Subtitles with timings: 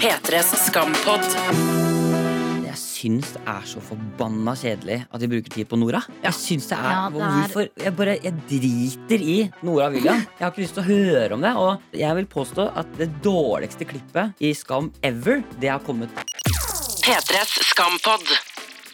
[0.00, 1.26] P3s skampott.
[2.64, 6.00] Jeg syns det er så forbanna kjedelig at vi bruker tid på Nora.
[6.24, 7.68] Jeg syns det er, Ja, det er- Hvorfor?
[7.84, 10.16] Jeg bare Jeg driter i Nora William.
[10.16, 11.54] Jeg har ikke lyst til å høre om det.
[11.56, 16.08] Og jeg vil påstå at det dårligste klippet i Skam ever, det har kommet
[17.04, 18.26] P3s Skampod.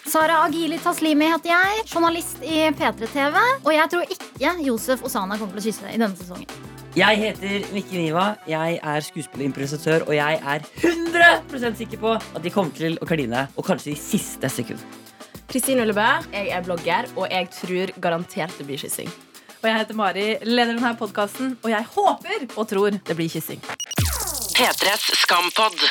[0.06, 3.36] Sara Agili Taslimi heter jeg, journalist i P3-TV.
[3.64, 6.46] Og jeg tror ikke Josef Osana kommer til å kysse i denne sesongen.
[6.96, 12.14] Jeg heter Mikke Niva, jeg er skuespiller og improvisatør, og jeg er 100% sikker på
[12.16, 14.80] at de kommer til å kline, og kanskje i siste sekund.
[15.44, 19.12] Kristine Ullebø, jeg er blogger, og jeg tror garantert det blir kyssing.
[19.60, 23.60] Og jeg heter Mari, leder denne podkasten, og jeg håper og tror det blir kyssing.
[24.56, 25.90] P3s skampott.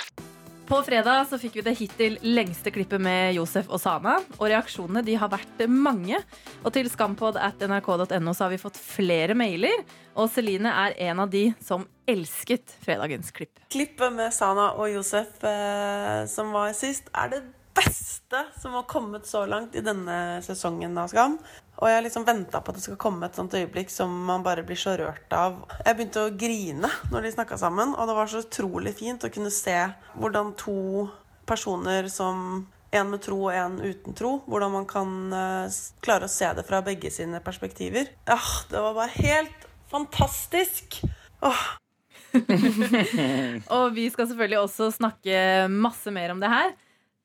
[0.65, 4.15] På fredag så fikk vi det hittil lengste klippet med Josef og Sana.
[4.39, 6.17] Og reaksjonene de har vært mange.
[6.63, 9.83] Og til skampod at nrk.no så har vi fått flere mailer.
[10.17, 13.61] Og Celine er en av de som elsket fredagens klipp.
[13.69, 17.43] Klippet med Sana og Josef eh, som var sist, er det
[17.75, 21.37] beste som har kommet så langt i denne sesongen av Skam.
[21.81, 24.63] Og jeg liksom venta på at det skal komme et sånt øyeblikk som man bare
[24.67, 25.57] blir så rørt av.
[25.83, 29.31] Jeg begynte å grine når de snakka sammen, og det var så utrolig fint å
[29.33, 29.77] kunne se
[30.15, 31.07] hvordan to
[31.49, 32.65] personer som
[32.95, 36.63] en med tro og en uten tro, hvordan man kan eh, klare å se det
[36.67, 38.07] fra begge sine perspektiver.
[38.29, 38.39] Ja,
[38.71, 41.01] det var bare helt fantastisk.
[41.43, 41.65] Åh,
[43.75, 46.73] Og vi skal selvfølgelig også snakke masse mer om det her.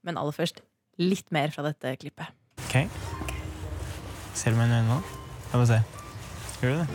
[0.07, 0.63] Men aller først
[1.01, 2.37] litt mer fra dette klippet.
[2.69, 3.10] Ok.
[4.35, 5.01] Ser du meg i øynene nå?
[5.53, 5.83] Jeg må se.
[6.63, 6.89] Gjør du det?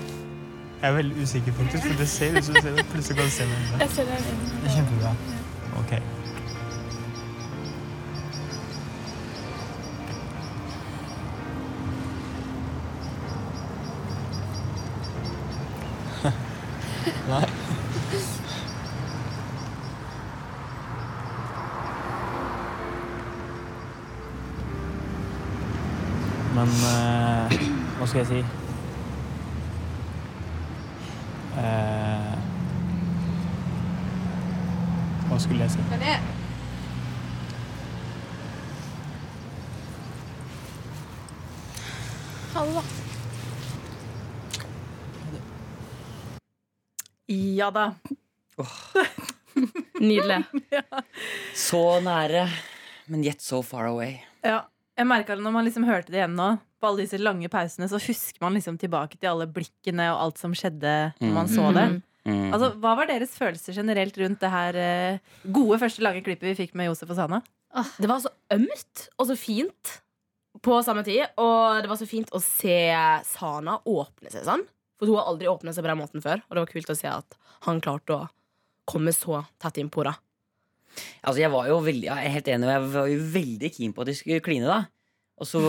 [0.81, 2.85] Jeg er veldig usikker, faktisk, for det ser ut som du ser det.
[2.91, 3.79] Plutselig kan se meg i øynene.
[3.79, 4.17] Jeg ser det.
[4.61, 5.15] Det er kjempebra.
[5.79, 5.91] Ok.
[17.29, 17.54] Nei.
[28.05, 28.39] Hva skal jeg si?
[31.57, 32.33] Eh,
[35.25, 35.81] hva skulle jeg si?
[47.57, 47.87] Ja da.
[50.05, 50.43] Nydelig.
[51.57, 52.45] Så nære,
[53.09, 54.19] men yet so far away.
[54.45, 54.61] Ja,
[54.95, 57.89] jeg merka det når man liksom hørte det igjen nå På alle disse lange pausene
[57.91, 61.71] Så husker man liksom tilbake til alle blikkene Og alt som skjedde når man så
[61.75, 61.87] det
[62.25, 62.49] Mm.
[62.49, 65.19] Altså, Hva var deres følelser generelt rundt det her eh,
[65.53, 67.37] gode første lange klippet vi fikk med Josef og Sana?
[68.01, 69.91] Det var så ømt og så fint
[70.65, 71.21] på samme tid.
[71.37, 72.79] Og det var så fint å se
[73.29, 74.65] Sana åpne seg sånn.
[74.97, 76.41] For hun har aldri åpnet seg på den måten før.
[76.47, 78.27] Og det var kult å se at han klarte å
[78.89, 80.17] komme så tett innpå henne.
[81.21, 84.03] Altså, jeg var jo veldig, jeg er helt enig, jeg var jo veldig keen på
[84.03, 84.79] at de skulle kline, da.
[85.41, 85.61] Og så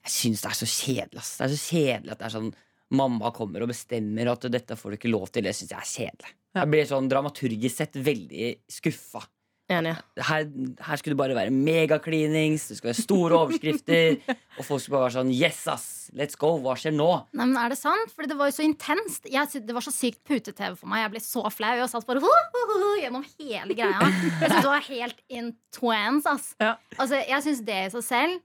[0.00, 1.32] Jeg syns det er så kjedelig, ass.
[1.36, 2.52] Det er så kjedelig at det er sånn
[2.96, 5.44] mamma kommer og bestemmer at dette får du ikke lov til.
[5.46, 6.32] Det syns jeg er kjedelig.
[6.58, 9.22] Jeg blir sånn dramaturgisk sett veldig skuffa.
[9.70, 9.92] Enig.
[10.26, 10.46] Her,
[10.82, 14.16] her skulle det bare være megaklinings, det skulle være store overskrifter.
[14.58, 15.84] og folk skulle bare være sånn Yes, ass!
[16.18, 16.56] Let's go!
[16.64, 17.06] Hva skjer nå?
[17.38, 18.10] Nei, men Er det sant?
[18.16, 19.28] Fordi det var jo så intenst.
[19.30, 21.04] Jeg, det var så sykt pute-TV for meg.
[21.04, 21.72] Jeg ble så flau.
[21.78, 24.10] Jeg satt bare «Ho, ho, ho», gjennom hele greia.
[24.42, 26.26] Jeg synes det var helt in twans.
[26.30, 26.50] Ass.
[26.60, 26.74] Ja.
[26.98, 28.40] Altså, jeg syns det i seg selv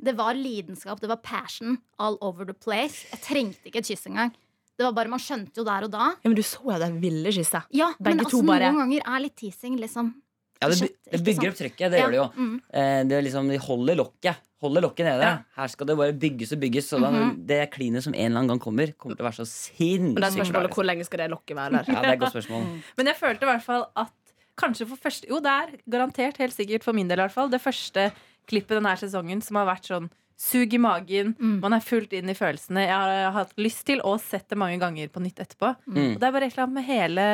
[0.00, 3.04] Det var lidenskap, det var passion all over the place.
[3.12, 4.32] Jeg trengte ikke et kyss engang.
[4.80, 6.06] Det var bare, Man skjønte jo der og da.
[6.24, 7.68] Ja, men du så jo det ville kysset.
[7.76, 10.14] Ja, Begge men to altså, bare- noen ganger er litt teasing liksom
[10.60, 11.90] Ja, det, det bygger opp trykket.
[11.90, 12.28] Det Ja, gjør det jo.
[12.36, 12.54] mm.
[12.72, 14.36] Eh, det er liksom, de holder lokket.
[14.60, 15.22] Holder lokket nede.
[15.24, 15.38] Ja.
[15.56, 16.88] Her skal det bare bygges og bygges.
[16.92, 17.46] Så da, Mhm.
[17.48, 20.20] det klinet som en eller annen gang kommer, kommer til å være så sinnssykt Men
[20.20, 21.84] det er bra, spørsmålet hvor lenge skal det lokket være der?
[21.94, 22.66] Ja, det er et godt spørsmål.
[22.98, 24.12] Men jeg følte i hvert fall at
[24.60, 27.48] kanskje for første Jo, det er garantert, helt sikkert for min del i hvert fall,
[27.48, 28.10] det første
[28.46, 30.10] klippet denne sesongen som har vært sånn
[30.40, 31.34] sug i magen.
[31.40, 31.60] Mm.
[31.60, 32.84] Man er fullt inn i følelsene.
[32.84, 35.74] Jeg har hatt lyst til å sett det mange ganger på nytt etterpå.
[35.88, 36.14] Mm.
[36.14, 37.26] Og det er bare et eller annet med hele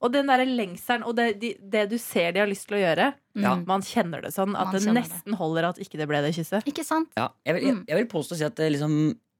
[0.00, 2.82] Og den derre lengselen og det, de, det du ser de har lyst til å
[2.84, 3.06] gjøre.
[3.34, 3.56] Ja.
[3.66, 5.38] Man kjenner det sånn at det nesten det.
[5.40, 6.62] holder at ikke det ble det kysset.
[6.70, 7.10] Ikke sant?
[7.18, 7.84] Ja, jeg, vil, jeg, Mm.
[7.88, 8.94] jeg vil påstå å si at det liksom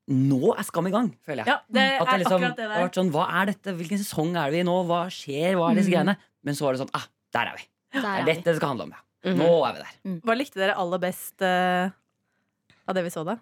[0.09, 1.47] Nå er Skam i gang, føler jeg.
[1.53, 2.85] Ja, det er At det liksom akkurat det har der.
[2.89, 3.75] vært sånn, Hva er dette?
[3.77, 4.77] Hvilken sesong er vi i nå?
[4.89, 5.53] Hva skjer?
[5.61, 5.95] Hva er disse Mm.
[5.95, 6.15] greiene?
[6.43, 7.05] Men så var det sånn ah,
[7.37, 7.65] Der er vi.
[7.93, 8.33] Der Det er er vi.
[8.33, 8.91] dette det skal handle om.
[8.97, 9.31] Ja.
[9.31, 9.37] Mm.
[9.37, 10.21] Nå er vi der.
[10.25, 11.91] Hva likte dere aller best uh,
[12.89, 13.37] av det vi så da?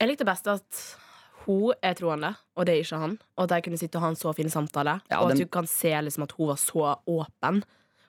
[0.00, 0.80] Jeg likte best at
[1.46, 3.18] hun er troende, og det er ikke han.
[3.38, 5.00] Og at jeg kunne sitte og ha en så fin samtale.
[5.10, 7.62] Ja, og at den- du kan se liksom at hun var så åpen.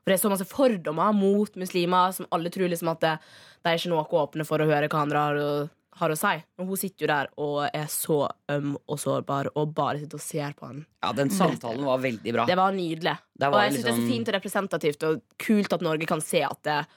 [0.04, 3.19] For det er så masse fordommer mot muslimer som alle tror liksom at det,
[3.63, 6.42] det er ikke noe åpne for å høre hva andre har å har å si.
[6.57, 10.22] Men hun sitter jo der og er så øm og sårbar og bare sitter og
[10.22, 10.86] ser på han.
[11.04, 12.45] Ja, den samtalen var veldig bra.
[12.45, 13.18] Det var nydelig.
[13.38, 13.75] Der Og jeg liksom...
[13.75, 16.63] synes det er så liksom- fint og representativt og kult at Norge kan se at
[16.63, 16.88] det,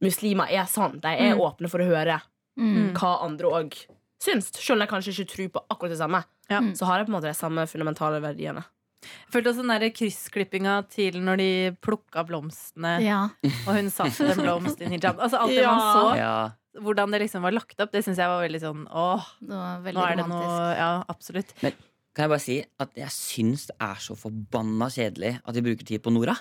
[0.00, 1.40] muslimer er sant De er Mm.
[1.40, 2.22] åpne for å høre
[2.56, 2.94] Mm.
[2.94, 3.86] hva andre òg
[4.22, 4.50] syns.
[4.54, 6.24] Selv om jeg kanskje ikke tror på akkurat det samme.
[6.50, 6.60] Ja.
[6.74, 8.64] Så har jeg på en måte de samme fundamentale verdiene.
[9.02, 11.50] Jeg følte også den der kryssklippinga til når de
[11.80, 13.28] plukka blomstene, Ja.
[13.66, 15.20] og hun satte en blomst i hijab.
[15.22, 16.50] Altså alt det man så, Ja.
[16.82, 20.02] hvordan det liksom var lagt opp, det syns jeg var veldig sånn åh, veldig nå
[20.02, 20.58] er det romantisk.
[20.58, 21.54] noe Ja, absolutt.
[21.62, 21.72] Men
[22.14, 25.86] Kan jeg bare si at jeg syns det er så forbanna kjedelig at de bruker
[25.86, 26.34] tid på Nora.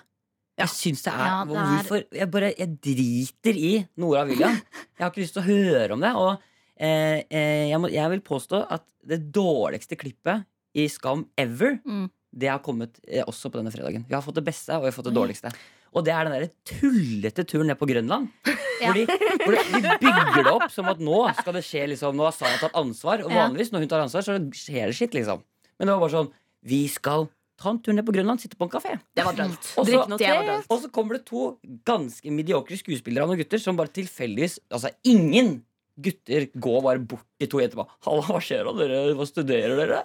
[0.57, 2.03] Jeg syns det er, Ja, det er- Hvorfor?
[2.11, 4.55] Jeg bare Jeg driter i Nora og William.
[4.97, 6.15] Jeg har ikke lyst til å høre om det.
[6.15, 6.39] Og
[6.79, 10.45] eh, eh, jeg, må, jeg vil påstå at det dårligste klippet
[10.77, 12.09] i Skam ever, Mm.
[12.37, 14.05] det har kommet eh, også på denne fredagen.
[14.07, 15.51] Vi har fått det beste, og vi har fått det dårligste.
[15.95, 18.29] Og det er den der tullete turen ned på Grønland.
[18.77, 18.91] Ja.
[18.93, 19.05] Hvor, de,
[19.41, 22.33] hvor de, de bygger det opp som at nå skal det skje liksom, Nå har
[22.37, 23.23] Sara tatt ansvar.
[23.25, 25.39] Og vanligvis når hun tar ansvar, så skjer det skitt, liksom.
[25.81, 26.29] Men det var bare sånn
[26.61, 27.25] Vi skal
[27.57, 28.99] ta en tur ned på Grønland, sitte på en kafé.
[29.17, 29.57] Det var dølt.
[29.73, 30.29] Og så- Drikk noe te.
[30.29, 30.69] var dølt.
[30.69, 31.47] Og så kommer det to
[31.89, 35.63] ganske mediokre skuespillere av noen gutter som bare tilfeldigvis Altså, ingen
[35.97, 38.73] gutter går bare bort til to bare 'Halla, hva skjer da?
[38.77, 40.03] Dere, hva studerer dere?'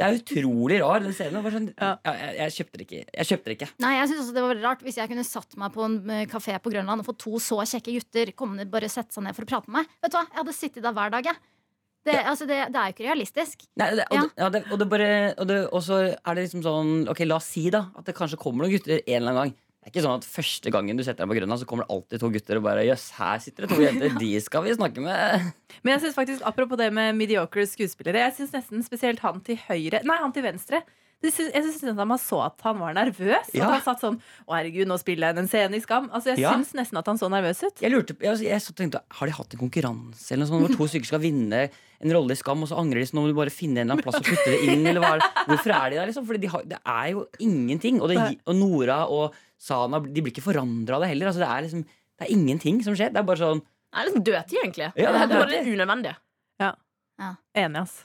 [0.00, 1.44] Det er utrolig rar, den scenen.
[1.52, 1.90] Sånn, ja.
[2.06, 2.12] Ja.
[2.16, 3.00] jeg, jeg kjøpte det ikke.
[3.20, 3.70] Jeg kjøpte det ikke.
[3.84, 6.26] Nei, jeg synes også det var rart Hvis jeg kunne satt meg på en eh,
[6.30, 9.36] kafé på Grønland og fått to så kjekke gutter Kommer ned, bare sette seg ned
[9.36, 9.96] for å prate med meg.
[10.00, 11.28] Vet du hva, Jeg hadde sittet der hver dag.
[11.30, 11.36] Jeg.
[12.08, 13.66] Det, altså, det, det er jo ikke realistisk.
[13.76, 14.48] Nei, det, og, Ja.
[14.48, 17.90] det, og bare og, og så er det liksom sånn Ok, la oss si da
[17.92, 19.58] at det kanskje kommer noen gutter en eller annen gang.
[19.80, 21.94] Det er ikke sånn at første gangen du setter deg på Grønland, så kommer det
[21.94, 24.12] alltid to gutter og bare Jøss, her sitter det to jenter.
[24.20, 25.46] De skal vi snakke med.
[25.82, 29.56] Men jeg synes faktisk, apropos det med mediocre skuespillere, jeg syns nesten spesielt han til
[29.70, 30.82] høyre Nei, han til venstre.
[31.20, 33.50] Jeg syns man så at han var nervøs.
[33.52, 33.66] Ja.
[33.66, 34.14] At han satt sånn
[34.46, 36.06] Å, herregud, nå spiller jeg en scene i Skam.
[36.16, 36.54] Altså, Jeg Ja.
[36.54, 37.80] syns nesten at han så nervøs ut.
[37.84, 40.88] Jeg lurte jeg, jeg tenkte, Har de hatt en konkurranse eller noe sånt, hvor to
[40.88, 41.68] stykker skal vinne
[42.00, 43.90] en rolle i Skam, og så angrer de, så nå må du bare finne en
[43.90, 44.86] eller annen plass og putte det inn?
[44.88, 45.20] Eller hva?
[45.44, 46.24] Hvorfor er de der, liksom?
[46.24, 48.00] For de det er jo ingenting.
[48.00, 51.28] Og, det, og Nora og Sana de blir ikke forandra av det heller.
[51.30, 51.82] Altså, det, er liksom,
[52.16, 53.12] det er ingenting som skjer.
[53.12, 54.88] Det er bare sånn Det er liksom dødtid, egentlig.
[54.96, 55.60] Ja, det det er er bare unødvendig.
[55.66, 56.16] litt unødvendig.
[57.52, 57.96] Enig, ass.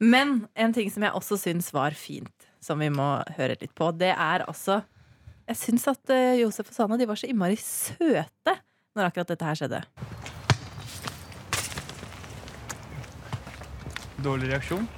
[0.00, 3.90] Men en ting som jeg også syns var fint, som vi må høre litt på,
[3.92, 4.78] det er altså
[5.46, 8.56] Jeg syns at eh, Josef og Sana de var så innmari søte
[8.96, 9.82] når akkurat dette her skjedde.
[14.24, 14.88] Dårlig reaksjon.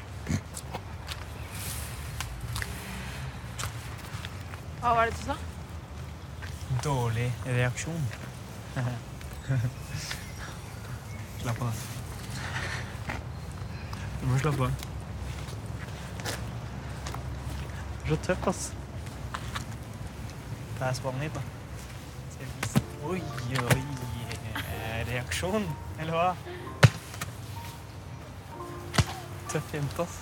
[4.78, 5.36] Hva var det du sa?
[6.84, 8.06] Dårlig reaksjon.
[11.40, 11.72] Slapp av.
[14.20, 14.70] Du må slappe av.
[18.06, 18.62] Du er så tøff, ass.
[20.78, 21.42] Det er Spania, da.
[23.04, 23.22] Oi,
[23.62, 23.82] oi.
[25.08, 26.36] Reaksjon, eller hva?
[29.48, 30.18] Tøff jente, ass.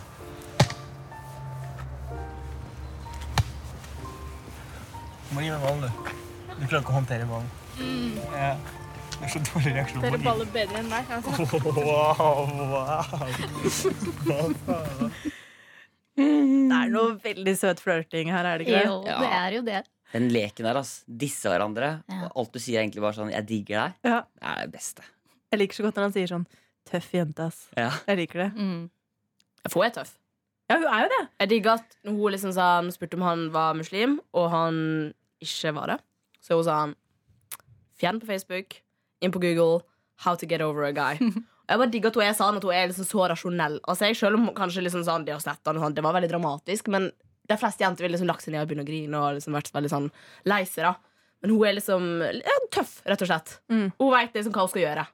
[5.27, 6.26] Du må gi meg ballen, du.
[6.47, 7.51] Du klarer ikke å håndtere ballen.
[8.33, 8.53] Ja.
[9.17, 10.03] Det er så dårlig reaksjon.
[10.05, 11.05] Dere baller bedre enn meg.
[11.11, 11.31] Altså.
[11.77, 13.03] Wow, wow.
[16.17, 16.25] Det
[16.77, 18.87] er noe veldig søt flørting her, er det ikke det?
[18.89, 19.17] Jo, Ja.
[19.21, 19.83] det er jo det.
[20.13, 21.03] den leken der, ass.
[21.07, 21.91] Disse hverandre.
[22.09, 22.29] Ja.
[22.35, 23.95] Alt du sier, er egentlig bare sånn 'Jeg digger deg'.
[24.05, 24.21] Ja.
[24.41, 25.03] Det er det beste.
[25.53, 26.47] Jeg liker så godt når han sier sånn
[26.87, 27.67] Tøff jente, ass.
[27.77, 27.91] Ja.
[28.07, 28.53] Jeg liker det.
[28.55, 28.91] Mm.
[29.69, 30.13] For hun er tøff.
[30.71, 31.29] Ja, hun er jo det.
[31.41, 35.13] Jeg digger at hun liksom sa spurte om han var muslim, og han
[35.43, 36.01] ikke var det.
[36.47, 36.95] Så hun sa han
[37.97, 38.81] Fjern på Facebook,
[39.25, 39.81] inn på Google,
[40.25, 41.17] How to get over a guy.
[41.67, 43.81] Og jeg bare digger at hun er sånn, at hun er liksom så rasjonell.
[43.91, 46.31] Altså jeg Selv om kanskje liksom sånn, de har sett han, sånn, det var veldig
[46.31, 47.11] dramatisk, men
[47.47, 49.73] de fleste jenter ville liksom lagt seg ned og begynne å grine og liksom vært
[49.75, 50.09] veldig sånn
[50.51, 50.87] lei seg.
[50.87, 50.95] da
[51.43, 53.57] Men hun er liksom ja, tøff, rett og slett.
[53.73, 53.89] Mm.
[53.99, 55.07] Hun veit liksom hva hun skal gjøre.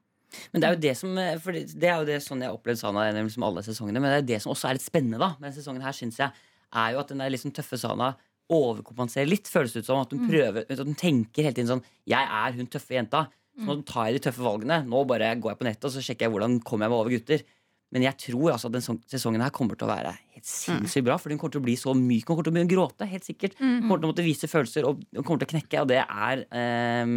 [0.53, 2.49] Men det er jo det som eh, for det det er jo det sånn jeg
[2.49, 4.01] har opplevd Sana gjennom liksom alle sesongene.
[4.01, 6.21] Men det er det som også er litt spennende da med denne sesongen her, synes
[6.21, 6.45] jeg,
[6.83, 8.15] er jo at den der liksom tøffe Sana
[8.53, 9.51] overkompenserer litt.
[9.51, 12.59] Føles det ut som at hun prøver At hun tenker hele tiden sånn Jeg er
[12.59, 13.27] hun tøffe jenta.
[13.53, 14.79] Så nå tar jeg de tøffe valgene.
[14.89, 17.13] Nå bare går jeg på nettet og så sjekker jeg hvordan kommer jeg meg over
[17.13, 17.45] gutter.
[17.93, 21.19] Men jeg tror altså at den sesongen her kommer til å være helt sinnssykt bra.
[21.21, 22.25] For hun kommer til å bli så myk.
[22.25, 23.09] Hun kommer til å begynne å gråte.
[23.11, 25.83] Helt sikkert Hun kommer til å måtte vise følelser, og hun kommer til å knekke.
[25.85, 27.13] Og det er eh,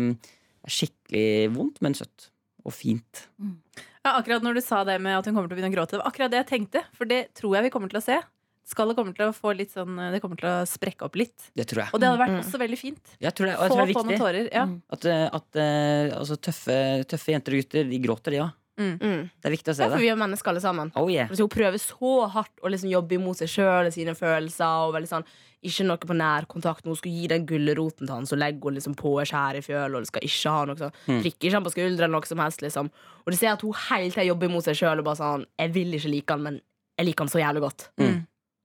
[0.68, 2.30] skikkelig vondt, men søtt.
[2.66, 3.28] Og fint.
[4.06, 5.96] Ja, akkurat når du sa det med at hun kommer til å begynne å gråte,
[5.96, 6.84] det var akkurat det jeg tenkte.
[6.98, 8.20] For det tror jeg vi kommer til å se.
[8.66, 11.52] Skallet kommer til å få litt sånn Det kommer til å sprekke opp litt.
[11.56, 11.94] Det tror jeg.
[11.94, 12.42] Og det hadde vært Mm.
[12.44, 13.16] også veldig fint.
[13.22, 14.50] Jeg tror det, og jeg Få tror det er på noen tårer.
[14.52, 14.66] Ja.
[14.66, 14.82] Mm.
[14.92, 18.54] At, eh, at eh, altså, tøffe, tøffe jenter og gutter, de gråter, de òg.
[18.78, 19.30] Mm.
[19.40, 19.88] Det er viktig å se det.
[19.88, 20.04] Ja, for det.
[20.04, 20.92] vi er mennesker alle sammen.
[21.00, 21.30] Oh yeah.
[21.30, 24.90] Så hun prøver så hardt å liksom jobbe imot seg sjøl og sine følelser.
[24.90, 25.24] Og sånn,
[25.66, 26.84] Ikke noe på nærkontakt.
[26.86, 29.62] Hun skal gi den gulroten til han, så legger hun liksom på et skjær i
[29.66, 29.96] fjøl.
[29.96, 32.62] Og skal ikke ha noe sånn Prikker ikke han på skulderen eller noe som helst.
[32.62, 32.92] liksom
[33.26, 35.72] Og du ser at hun hele tida jobber imot seg sjøl og bare sånn Jeg
[35.74, 36.62] vil ikke like han, men
[37.00, 37.90] jeg liker han så jævlig godt.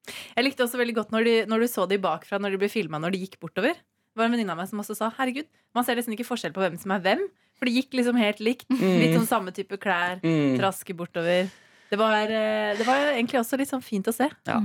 [0.09, 2.71] Jeg likte også veldig godt når, de, når du så de bakfra når de ble
[2.73, 3.77] filma når de gikk bortover.
[3.77, 6.55] Det var en venninne av meg som også sa herregud, man ser liksom ikke forskjell
[6.57, 7.29] på hvem som er hvem.
[7.61, 8.67] For de gikk liksom helt likt.
[8.73, 10.19] Litt sånn samme type klær.
[10.25, 10.57] Mm.
[10.57, 11.51] Traske bortover.
[11.91, 14.31] Det var, eh, det var egentlig også litt sånn fint å se.
[14.49, 14.61] Ja.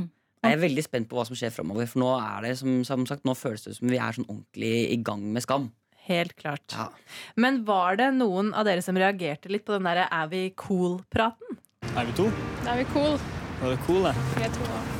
[0.45, 1.89] Jeg er veldig spent på hva som skjer framover.
[1.89, 4.73] For nå er det som, som sagt, nå føles det som vi er sånn ordentlig
[4.93, 5.71] i gang med Skam.
[6.05, 6.67] Helt klart.
[6.71, 6.89] Ja.
[7.35, 11.57] Men var det noen av dere som reagerte litt på den derre er vi cool-praten?
[11.95, 12.29] Er vi to?
[12.61, 13.17] Da er vi cool.
[13.63, 14.13] Er det cool, det?
[14.37, 14.94] Vi er to.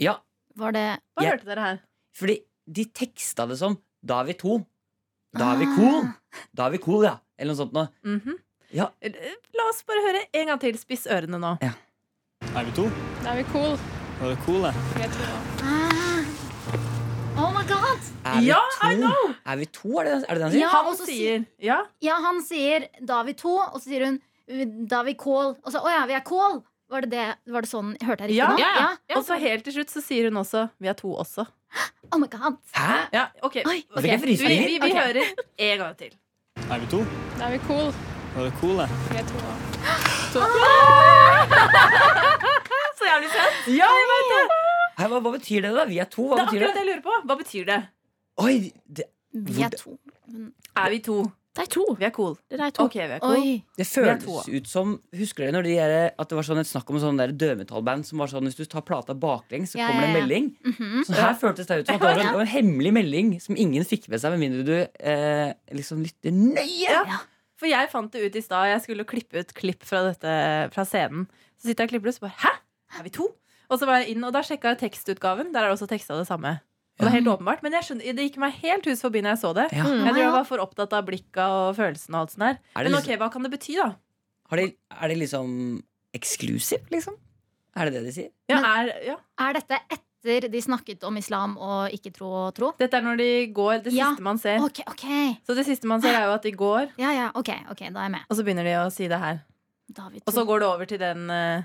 [0.00, 0.16] Ja,
[0.56, 1.78] Var det Hva hørte dere her?
[2.16, 4.58] fordi de teksta det som Da er vi to.
[5.36, 6.06] Da er vi cool.
[6.56, 7.18] Da er vi cool, ja.
[7.38, 7.88] Eller noe sånt noe.
[8.04, 8.38] Mhm.
[8.72, 8.88] Ja.
[9.02, 9.12] Eh,
[9.54, 10.78] La oss bare høre en gang til.
[10.78, 11.52] Spiss ørene nå.
[11.62, 12.86] Er vi to?
[13.22, 13.76] Da er vi cool.
[14.20, 14.34] Da er?
[14.34, 15.26] Vi cool, to.
[15.62, 16.10] ah.
[17.40, 18.00] Oh my god!
[18.24, 18.88] Er vi Ja, to?
[18.88, 19.34] I know!
[19.46, 20.60] Er vi to, er det, er det det han sier?
[20.60, 21.78] Ja, Han sier Ja.
[22.02, 24.20] Ja, han sier 'da er vi to', og så sier hun
[24.88, 25.56] 'da er vi cool'.
[25.64, 26.62] Og så 'å ja, vi er cool'.
[26.90, 28.48] Var det, det, var det sånn Hørte jeg riktig Ja.
[28.50, 28.58] nå?
[28.58, 28.70] Ja,
[29.08, 29.14] ja.
[29.18, 31.46] Og så helt til slutt så sier hun også vi er to også.
[32.10, 32.56] Oh my god.
[32.74, 33.06] Hæ?
[33.14, 34.18] Ja, ok, Oi, okay.
[34.18, 34.98] Vi, vi, vi, vi okay.
[34.98, 35.22] hører
[35.68, 36.10] en gang til.
[36.66, 37.04] Er vi to?
[37.38, 37.92] Da er vi cool.
[38.34, 38.86] Da er vi cool, da.
[39.12, 39.38] Vi er to.
[42.98, 43.68] Så jævlig søtt.
[43.78, 44.40] Ja, jeg vet det.
[45.00, 45.82] Hei, hva, hva betyr det, da?
[45.88, 46.22] Vi er to?
[46.28, 46.80] Hva Det er akkurat det?
[46.82, 47.14] jeg lurer på.
[47.30, 47.78] Hva betyr det?
[48.44, 48.54] Oi,
[48.98, 49.90] det, Vi er to.
[50.76, 51.16] Er vi to?
[51.60, 51.84] De to.
[51.98, 52.34] Vi er cool.
[52.50, 52.84] Det er to.
[52.88, 53.44] Okay, vi er cool.
[53.76, 54.36] Det er føles to.
[54.56, 57.20] ut som Husker dere når de er, at det var sånn et snakk om sånn
[57.20, 60.14] der dødmetallband som var sånn hvis du tar plata baklengs, så Ja, kommer det en
[60.14, 60.22] ja, ja.
[60.24, 60.48] melding?
[60.64, 61.04] Mhm.
[61.08, 63.84] Så her føltes det ut som at det var en, en hemmelig melding som ingen
[63.84, 64.74] fikk med seg, med mindre du
[65.04, 66.88] eh, liksom lytter nøye.
[66.88, 67.20] Ja.
[67.60, 68.70] For jeg fant det ut i stad.
[68.72, 70.32] Jeg skulle klippe ut klipp fra, dette,
[70.72, 71.26] fra scenen.
[71.60, 72.52] Så sitter jeg og klipper det, så bare Hæ?
[72.98, 73.26] Er vi to?
[73.70, 75.52] Og så var jeg inn, og da sjekka jeg tekstutgaven.
[75.52, 76.56] Der er det også teksta det samme.
[77.00, 79.32] Og det er helt åpenbart Men jeg skjønner, det gikk meg helt hus forbi når
[79.34, 79.66] jeg så det.
[79.72, 79.84] Ja.
[79.88, 80.04] Mm.
[80.04, 82.58] Jeg tror jeg var for opptatt av blikka og følelsene og alt sånt der.
[82.76, 83.88] Men liksom- ok, hva kan det bety, da?
[84.50, 84.66] Har de,
[85.00, 85.82] er det liksom
[86.14, 87.16] eksklusivt, liksom?
[87.76, 88.30] Er det det de sier?
[88.50, 89.16] Ja, er, ja.
[89.38, 92.72] Er dette etter de snakket om islam og ikke tro og tro?
[92.78, 93.82] Dette er når de går.
[93.84, 94.10] Det Ja.
[94.10, 94.58] siste man ser.
[94.60, 95.36] Okay, okay.
[95.46, 98.00] Så det siste man ser, er jo at de går, Ja, ja, ok, ok, da
[98.00, 98.20] er jeg med.
[98.28, 99.40] og så begynner de å si det her.
[99.98, 100.20] Er.
[100.26, 101.62] Og så går det over til den eh,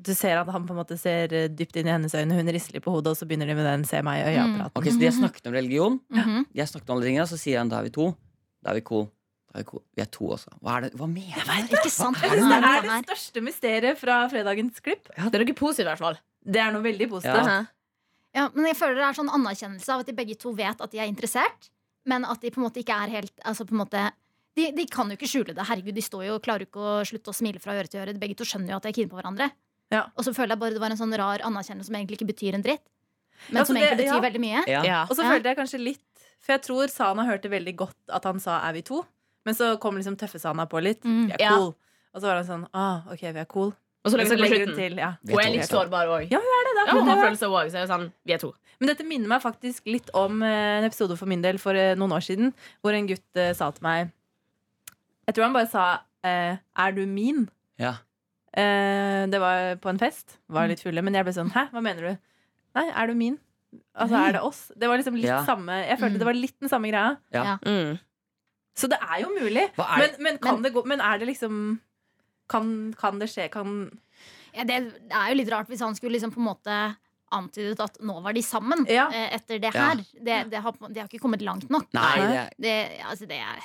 [0.00, 2.34] Du ser at han på en måte ser eh, dypt inn i hennes øyne.
[2.38, 4.70] Hun rister litt på hodet, og så begynner de med den 'se meg i øya'-praten.
[4.76, 6.46] Ok, Så de har snakket om religion, Mhm.
[6.52, 8.16] de har snakket om alle tingene, så sier han da er vi to.
[8.62, 9.06] Da er vi cool.
[9.52, 9.82] Da er vi, cool.
[9.96, 10.48] vi er to også.
[10.62, 11.76] Hva, er det, hva mener du?
[11.76, 12.16] Ikke sant?
[12.20, 15.08] Det er det største mysteriet fra fredagens klipp.
[15.14, 16.18] Det er noe positivt, i hvert fall.
[16.44, 17.46] Det er noe veldig positivt.
[17.46, 17.66] Ja.
[18.34, 20.90] Ja, men jeg føler det er sånn anerkjennelse av at de begge to vet at
[20.90, 21.68] de er interessert,
[22.06, 24.10] men at de på en måte ikke er helt altså på en måte,
[24.56, 25.66] de, de kan jo ikke skjule det.
[25.66, 28.18] Herregud, De står jo og klarer ikke å slutte å smile fra øre til øre.
[28.18, 29.50] Begge to skjønner jo at de er keen på hverandre.
[29.92, 30.06] Ja.
[30.16, 32.54] Og så føler jeg bare det var en sånn rar anerkjennelse som egentlig ikke betyr
[32.58, 32.84] en dritt.
[33.50, 34.20] Men Ja, som det- egentlig betyr ja.
[34.24, 34.62] veldig mye.
[34.70, 34.82] Ja.
[34.84, 35.02] Ja.
[35.10, 36.00] Og så følte jeg kanskje litt
[36.42, 39.04] For jeg tror Sana hørte veldig godt at han sa 'er vi to'?
[39.44, 41.02] Men så kom liksom tøffe Sana på litt.
[41.04, 41.26] Mm.
[41.28, 41.56] Vi er Ja.
[41.56, 41.74] cool.
[42.14, 43.72] Og så var han sånn 'ah, ok, vi er cool'.
[44.04, 44.96] Og så legger hun til.
[44.98, 45.14] Ja.
[45.24, 46.26] Hun er litt sårbar òg.
[46.30, 46.86] Ja, hun er det.
[46.86, 47.38] Ja, hun har det.
[47.38, 48.52] følelser òg, så er sånn, vi er to.
[48.80, 51.94] Men dette minner meg faktisk litt om eh, en episode for min del for eh,
[51.94, 54.10] noen år siden, hvor en gutt uh, sa til meg
[55.28, 57.48] Jeg tror han bare sa uh, 'er du min'?
[57.78, 57.94] Ja.
[58.52, 60.36] Eh, det var på en fest.
[60.52, 62.18] Var litt fulle, men jeg ble sånn 'hæ, hva mener du?'
[62.74, 63.38] Nei, er du min?
[63.96, 64.70] Altså, er det oss?
[64.76, 65.44] Det var liksom litt Ja.
[65.44, 66.18] samme Jeg følte Mm.
[66.18, 67.16] det var litt den samme greia.
[67.32, 67.58] Ja.
[67.64, 67.98] Mm.
[68.76, 69.70] Så det er jo mulig.
[69.78, 70.18] Er Men, det?
[70.20, 71.80] men kan det gå Men er det liksom
[72.48, 73.50] Kan, kan det skje?
[73.50, 73.98] Kan
[74.54, 76.96] Ja, det er jo litt rart hvis han skulle liksom på en måte
[77.32, 79.08] antydet at nå var de sammen Ja.
[79.08, 79.88] eh, etter det Ja.
[79.94, 79.96] her.
[80.22, 81.86] Det, det, har, det har ikke kommet langt nok.
[81.94, 83.62] Nei, det Det, altså, det er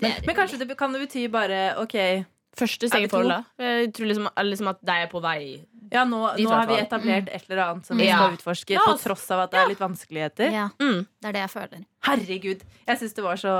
[0.00, 2.24] Men, er- men kanskje det kan det bety bare OK,
[2.56, 3.38] Første Er steg vi i.
[3.58, 5.64] Jeg tror liksom, liksom at de er på vei.
[5.92, 8.16] ja, nå, Dit nå har vi etablert et eller annet som vi Ja.
[8.18, 10.50] skal utforske, Ja, på tross av at det er litt vanskeligheter.
[10.52, 11.06] ja, Mm.
[11.20, 11.84] det er det jeg føler.
[12.04, 12.60] Herregud.
[12.88, 13.54] Jeg syns det var så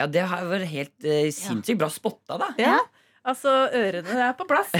[0.00, 2.48] ja, det har vært helt eh, sinnssykt bra spotta, da.
[2.58, 2.78] Ja.
[3.28, 4.70] Altså, ørene er på plass.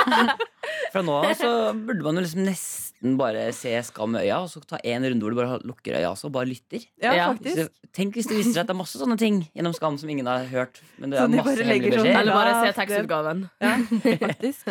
[0.00, 0.92] Altså.
[0.94, 4.48] Fra nå av så burde man jo liksom nesten bare se Skam med øya, og
[4.50, 6.84] så ta en runde hvor du bare lukker øya også, og bare lytter.
[7.02, 7.26] Ja, Ja.
[7.34, 7.56] Faktisk.
[7.58, 10.08] så, tenk hvis det viser seg at det er masse sånne ting gjennom Skam som
[10.10, 10.80] ingen har hørt.
[10.98, 12.20] Men det er masse hemmelige sånn- beskjeder.
[12.22, 13.44] Eller bare se Ja, tekstutgaven.
[13.60, 13.74] Ja,
[14.24, 14.62] faktisk.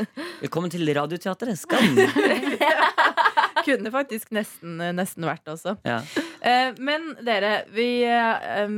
[0.44, 1.86] Velkommen til Radioteatret Skam.
[3.68, 5.76] Kunne faktisk nesten, nesten vært det også.
[5.88, 6.00] Ja.
[6.40, 8.70] Eh, men dere, vi, eh,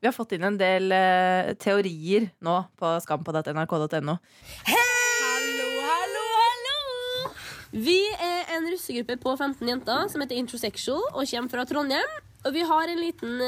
[0.00, 4.16] vi har fått inn en del eh, teorier nå på skampod.nrk.no.
[7.70, 12.16] Vi er en russegruppe på 15 jenter som heter Introsexual og kommer fra Trondheim.
[12.40, 13.42] Og vi har en liten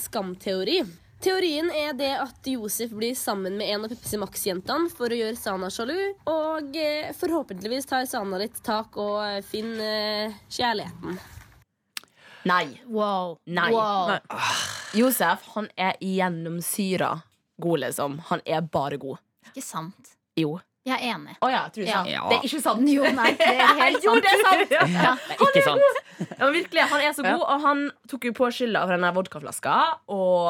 [0.00, 0.80] skamteori.
[1.18, 5.34] Teorien er det at Josef blir sammen med en av Pepsi Max-jentene for å gjøre
[5.38, 5.96] Sana sjalu.
[6.30, 11.18] Og eh, forhåpentligvis tar Sana litt tak og eh, finner eh, kjærligheten.
[12.46, 12.78] Nei.
[12.86, 13.34] Wow.
[13.50, 13.66] Nei.
[13.74, 14.12] Wow.
[14.14, 14.44] Nei.
[14.94, 17.10] Josef han er gjennomsyra
[17.58, 18.20] god, liksom.
[18.30, 19.18] Han er bare god.
[19.50, 20.14] Ikke sant.
[20.38, 20.60] Jo.
[20.88, 21.34] Jeg er enig.
[21.44, 22.00] Å ja, tror du Ja.
[22.08, 22.22] Ja.
[22.30, 22.88] Det er ikke sant.
[22.88, 24.24] Jo, nei, det er helt Jo, sant.
[24.24, 24.72] det er sant.
[24.72, 25.12] Ja.
[25.42, 26.32] Han er sant.
[26.38, 29.76] Ja, virkelig, Han er så god, og han tok jo på skylda for denne vodkaflaska.
[30.08, 30.48] Og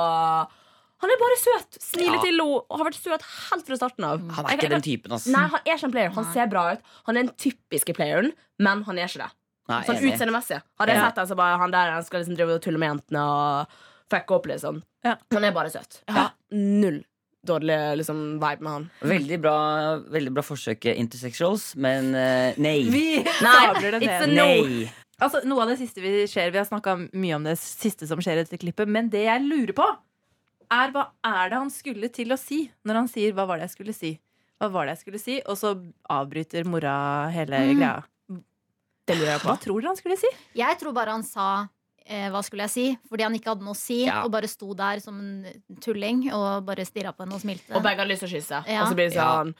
[0.99, 1.76] han er bare søt.
[1.83, 2.23] Smiler Ja.
[2.23, 4.23] til henne og har vært søt helt fra starten av.
[4.38, 5.30] Han er ikke den typen, altså.
[5.35, 6.14] Nei, Han er ikke en player.
[6.16, 6.80] Han ser bra ut.
[7.07, 9.30] Han er den typiske playeren, men han er ikke det.
[9.68, 10.62] Nei, Sånn utseendemessig.
[10.80, 12.88] Hadde jeg sett han så bare Han der han skal liksom drive og tulle med
[12.88, 13.66] jentene og
[14.11, 14.83] fucke opp, liksom.
[15.04, 15.16] Ja.
[15.35, 16.00] Han er bare søt.
[16.09, 17.02] Jeg har null
[17.47, 18.87] dårlig liksom, vibe med han.
[19.00, 19.57] Veldig bra,
[20.11, 22.78] veldig bra forsøk, intersexuals, men uh, nei.
[22.90, 23.04] Vi
[23.40, 24.35] sabler det ned.
[24.35, 24.88] Nei.
[25.18, 28.21] Altså, noe av det siste vi ser Vi har snakka mye om det siste som
[28.23, 29.87] skjer i dette klippet, men det jeg lurer på,
[30.71, 33.66] er hva er det han skulle til å si når han sier 'hva var det
[33.71, 34.18] jeg skulle si'?
[34.61, 35.40] Hva var det jeg skulle si?
[35.47, 35.73] Og så
[36.11, 37.78] avbryter mora hele Mm.
[37.78, 38.04] greia.
[39.09, 39.49] Det lurer jeg på.
[39.49, 40.28] Hva tror dere han skulle si?
[40.54, 41.68] Jeg tror bare han sa
[42.09, 44.23] eh, hva skulle jeg si, fordi han ikke hadde noe å si, Ja.
[44.25, 45.47] og bare sto der som en
[45.85, 47.75] tulling og bare stirra på henne og smilte.
[47.77, 48.59] Og begge hadde lyst til å kysse.
[48.67, 48.83] Ja.
[48.83, 49.55] Og så blir det sånn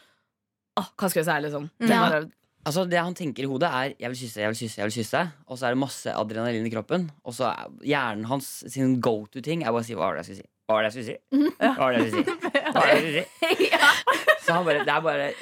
[0.79, 1.71] Åh, hva skal jeg si, liksom?
[1.79, 2.01] Det Ja.
[2.09, 2.31] bare,
[2.67, 4.93] Altså Det han tenker i hodet, er 'jeg vil kysse, jeg vil kysse', jeg vil
[5.05, 7.11] kysse og så er det masse adrenalin i kroppen.
[7.25, 10.27] Og så er hjernen hans sin go to-ting er bare å si 'hva var det
[10.27, 10.49] jeg skulle si'?
[10.69, 11.17] Hva var det jeg skulle si?
[11.61, 12.13] Hva var det jeg
[13.01, 13.25] skulle si?
[14.45, 15.33] Så han, bare, det er bare,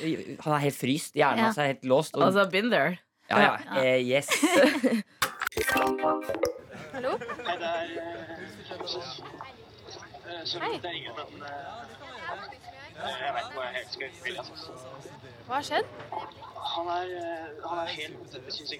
[0.41, 1.15] han er helt fryst.
[1.15, 1.45] Hjernen Ja.
[1.45, 2.15] hans er helt låst.
[2.15, 2.99] Og, altså, been there.
[3.31, 4.29] ja, ja, eh, yes.
[6.97, 7.11] Hallo?
[7.21, 8.29] Hei, det er eh,
[10.33, 11.51] eh, Sorry, det er ingen, men eh,
[12.97, 14.45] jeg vet ikke hva jeg helt skal spille.
[14.45, 14.77] Altså.
[15.45, 15.91] Hva har skjedd?
[16.77, 18.17] Han er, eh, han er helt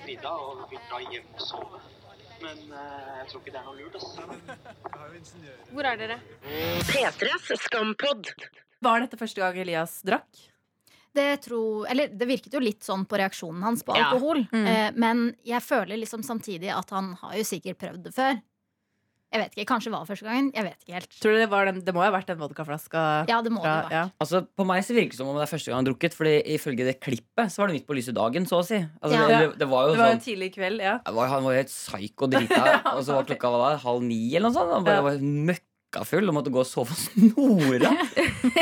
[0.09, 1.83] middag og vil dra hjem og sove.
[2.41, 4.01] Men eh, jeg tror ikke det er noe lurt.
[4.01, 4.21] Altså.
[5.77, 6.21] Hvor er dere?
[6.89, 8.33] P3s Skampod.
[8.89, 10.47] Var dette første gang Elias drakk?
[11.17, 14.11] Det, tror, eller, det virket jo litt sånn på reaksjonen hans på Ja.
[14.11, 14.45] alkohol.
[14.53, 14.67] Mm.
[14.69, 18.37] Eh, men jeg føler liksom samtidig at han har jo sikkert prøvd det før.
[19.35, 20.53] Jeg vet ikke, Kanskje det var første gangen.
[20.55, 21.15] Jeg vet ikke helt.
[21.21, 23.01] Tror du det, var den, det må jo ha vært den vodkaflaska?
[23.29, 23.91] Ja, det må det fra- ha vært.
[23.97, 24.05] ja.
[24.23, 26.15] Altså, På meg så virker det som om det er første gang han har drukket.
[26.15, 28.79] Fordi ifølge det klippet så var det midt på lyse dagen, så å si.
[29.03, 29.27] Altså, Ja.
[29.27, 30.99] det, det, det var jo Det var sånn, en tidlig kveld, ja.
[31.11, 32.63] var, Han var jo helt psyko drita.
[32.95, 34.73] Og så var klokka var da, halv ni eller noe sånt.
[34.73, 35.59] Han bare Ja.
[35.97, 37.91] Var møkkafull og måtte gå og sove og snore.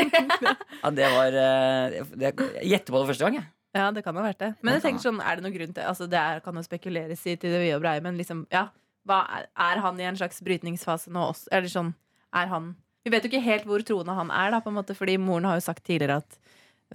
[0.83, 3.49] ja, det var eh, det, Jeg gjetter på det første gang, jeg.
[3.75, 4.53] Ja, det kan ha vært det.
[4.63, 7.25] Men jeg tenker sånn, er det noen grunn til Altså, Det er, kan jo spekuleres
[7.27, 8.69] i til det vide og breie, men liksom, ja.
[9.05, 11.51] Hva er, er han i en slags brytningsfase nå også?
[11.53, 11.91] Eller sånn,
[12.33, 12.71] er han
[13.05, 15.45] Vi vet jo ikke helt hvor troende han er, da, på en måte, fordi moren
[15.45, 16.39] har jo sagt tidligere at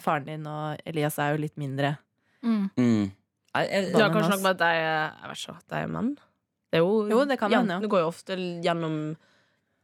[0.01, 1.97] faren din og Elias er jo litt mindre
[2.41, 2.71] Mm.
[2.73, 3.11] Mm.
[3.53, 5.35] Nei, har kanskje nok med at de er
[5.69, 6.15] de er menn.
[6.71, 7.81] Det er jo, Jo, det kan hende, ja.
[7.83, 8.95] Det går jo ofte gjennom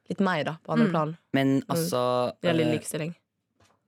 [0.09, 0.91] litt meg, da, på andre Mm.
[0.93, 1.17] plan.
[1.33, 3.15] men altså Det er eh, likestilling.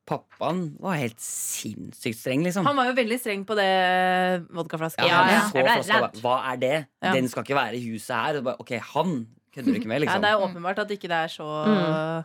[0.09, 2.65] Pappaen var helt sinnssykt streng, liksom.
[2.65, 5.05] Han var jo veldig streng på det vodkaflaska.
[5.05, 5.75] Ja, Ja, ja.
[5.83, 6.87] flaska, Hva er det?
[7.03, 7.13] Ja.
[7.13, 8.41] Den skal ikke være i huset her.
[8.41, 10.23] Bare, ok, han kødder du ikke med, Ja, liksom.
[10.23, 12.25] det er åpenbart at ikke det er så Mm.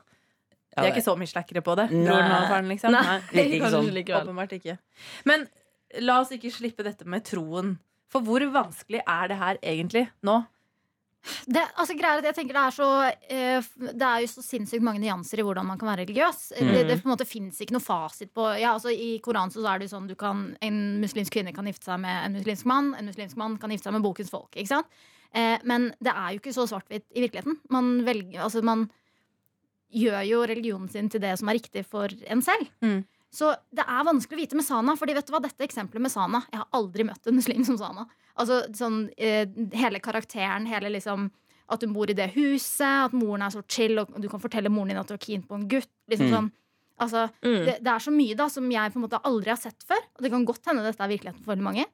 [0.75, 2.07] De er ikke så mye slackere på det, Nei.
[2.07, 2.91] broren og faren, liksom.
[2.91, 3.59] Nei, Nei.
[3.59, 3.93] ikke sånn.
[3.93, 4.23] ikke.
[4.25, 4.77] Åpenbart ikke.
[5.25, 5.47] Men
[6.01, 7.77] la oss ikke slippe dette med troen.
[8.09, 10.47] For hvor vanskelig er det her egentlig nå?
[11.23, 12.87] Det, altså, greier, er jeg tenker det er så
[13.31, 16.41] eh, Det er jo så sinnssykt mange nyanser i hvordan man kan være religiøs.
[16.59, 16.71] Mm.
[16.73, 19.63] Det, det på en måte finnes ikke noe fasit på ja, altså, I Koranen så
[19.63, 22.67] er det jo sånn du kan, En muslimsk kvinne kan gifte seg med en muslimsk
[22.69, 22.91] mann.
[22.99, 24.51] En muslimsk mann kan gifte seg med bokens folk.
[24.55, 25.03] Ikke sant?
[25.33, 27.57] Eh, men det er jo ikke så svart-hvitt i virkeligheten.
[27.73, 28.87] Man, velger, altså, man
[29.93, 32.69] gjør jo religionen sin til det som er riktig for en selv.
[32.83, 33.03] Mm.
[33.33, 34.93] Så det er vanskelig å vite med Sana.
[34.99, 37.79] Fordi vet du hva, dette eksempelet med Sana Jeg har aldri møtt en muslim som
[37.81, 38.05] Sana.
[38.37, 41.31] Altså sånn eh, Hele karakteren, hele liksom
[41.73, 44.69] At hun bor i det huset, at moren er så chill, og du kan fortelle
[44.69, 45.89] moren din at du er keen på en gutt.
[46.11, 46.35] Liksom Mm.
[46.37, 46.51] sånn
[47.01, 47.65] Altså, Mm.
[47.65, 49.97] det, det er så mye da som jeg på en måte aldri har sett før.
[50.15, 51.85] Og det kan godt hende dette er virkeligheten for veldig mange.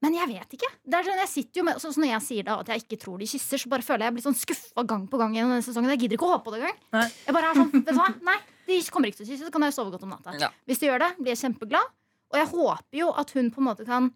[0.00, 0.70] Men jeg vet ikke.
[0.88, 2.82] Det er sånn, jeg sitter jo med, så, så Når jeg sier da at jeg
[2.86, 5.34] ikke tror de kysser, så bare føler jeg jeg blir sånn skuffa gang på gang
[5.36, 5.90] gjennom denne sesongen.
[5.92, 6.78] Jeg gidder ikke å håpe på det engang.
[7.26, 8.08] Jeg bare er sånn, vet du hva?
[8.30, 10.36] Nei, de kommer ikke til å kysse, så kan jeg sove godt om natta.
[10.40, 10.52] Ja.
[10.68, 11.94] Hvis de gjør det, blir jeg kjempeglad.
[12.28, 14.10] Og jeg håper jo at hun på en måte kan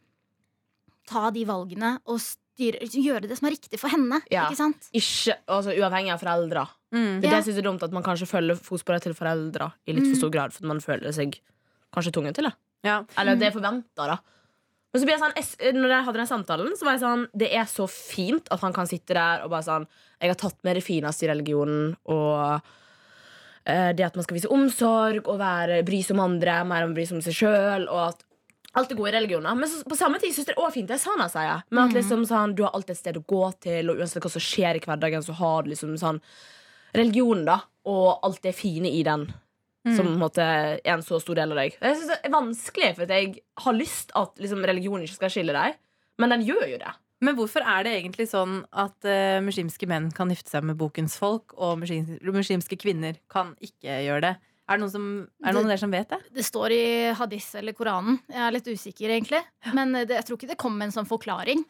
[1.08, 4.20] ta de valgene og styre, gjøre det som er riktig for henne.
[4.32, 4.46] Ja.
[4.46, 4.90] Ikke sant?
[4.92, 6.66] Ikke, altså Uavhengig av foreldre.
[6.92, 7.22] Mm.
[7.22, 10.10] Det, det synes jeg er dumt at man kanskje følger fotsporet til foreldre i litt
[10.10, 11.38] for stor grad, for man føler seg
[11.94, 12.52] kanskje tvunget til det.
[12.86, 13.00] Ja.
[13.20, 14.20] Eller det er forventa, da.
[14.92, 17.46] Men så blir jeg sånn, når jeg hadde den samtalen, så var jeg sånn Det
[17.56, 19.86] er så fint at han kan sitte der og bare sånn
[20.20, 22.68] Jeg har tatt med det fineste i religionen, og
[23.64, 27.04] det at man skal vise omsorg og være, bry seg om andre mer enn bry
[27.06, 27.84] seg om seg sjøl,
[28.72, 29.54] alt det gode i religioner.
[29.58, 31.62] Men så, på samme tid syns jeg det er fint det Sana sier.
[31.70, 34.32] Men at liksom sånn, du har alltid et sted å gå til, og uansett hva
[34.32, 36.20] som skjer i hverdagen, så har du liksom sånn
[36.96, 39.28] religionen, da, og alt det fine i den.
[39.82, 39.94] Mm.
[39.98, 41.74] Som en er en så stor del av deg.
[41.74, 43.32] Jeg synes det er vanskelig, for jeg
[43.64, 45.80] har lyst at liksom, religionen ikke skal skille deg.
[46.22, 46.92] Men den gjør jo det.
[47.22, 51.14] Men hvorfor er det egentlig sånn at uh, muslimske menn kan gifte seg med bokens
[51.20, 54.32] folk, og muslimske, muslimske kvinner kan ikke gjøre det?
[54.70, 55.06] Er det noen, som,
[55.42, 56.20] er det noen av dere som vet det?
[56.38, 56.84] Det står i
[57.18, 58.20] hadis eller Koranen.
[58.30, 59.42] Jeg er litt usikker, egentlig.
[59.74, 61.64] Men det, jeg tror ikke det kom med en sånn forklaring.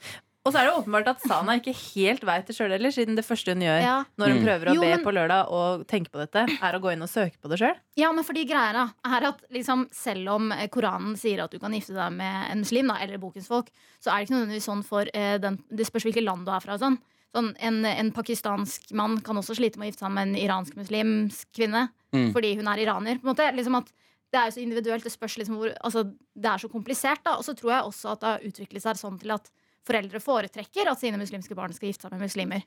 [0.44, 3.22] Og så er det åpenbart at Sana ikke helt veit det sjøl heller, siden det
[3.24, 4.05] første hun gjør Ja.
[4.18, 4.44] når hun Mm.
[4.48, 7.02] prøver å Jo, be men- på lørdag og tenke på dette, er å gå inn
[7.02, 7.76] og søke på det sjøl.
[7.94, 11.70] Ja, men fordi greia er at liksom, selv om eh, Koranen sier at du kan
[11.72, 13.70] gifte deg med en muslim, da, eller bokens folk,
[14.02, 16.61] så er det ikke nødvendigvis sånn for eh, den, Det spørs hvilket land du er
[16.61, 16.76] fra.
[16.76, 16.98] Sånn.
[17.33, 20.74] Sånn, en, en pakistansk mann kan også slite med å gifte seg med en iransk
[20.76, 22.33] muslimsk kvinne Mm.
[22.33, 23.18] fordi hun er iraner.
[23.22, 23.87] På en måte, liksom at
[24.33, 25.02] det er jo så individuelt.
[25.05, 26.02] Det spørs liksom hvor altså,
[26.37, 27.22] Det er så komplisert.
[27.24, 29.48] da Og så tror jeg også at det har utviklet seg sånn til at
[29.86, 32.62] foreldre foretrekker at sine muslimske barn skal gifte seg med muslimer.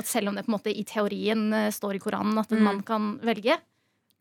[0.00, 2.58] At selv om det på en måte i teorien eh, står i Koranen at en
[2.62, 2.64] Mm.
[2.70, 3.58] mann kan velge,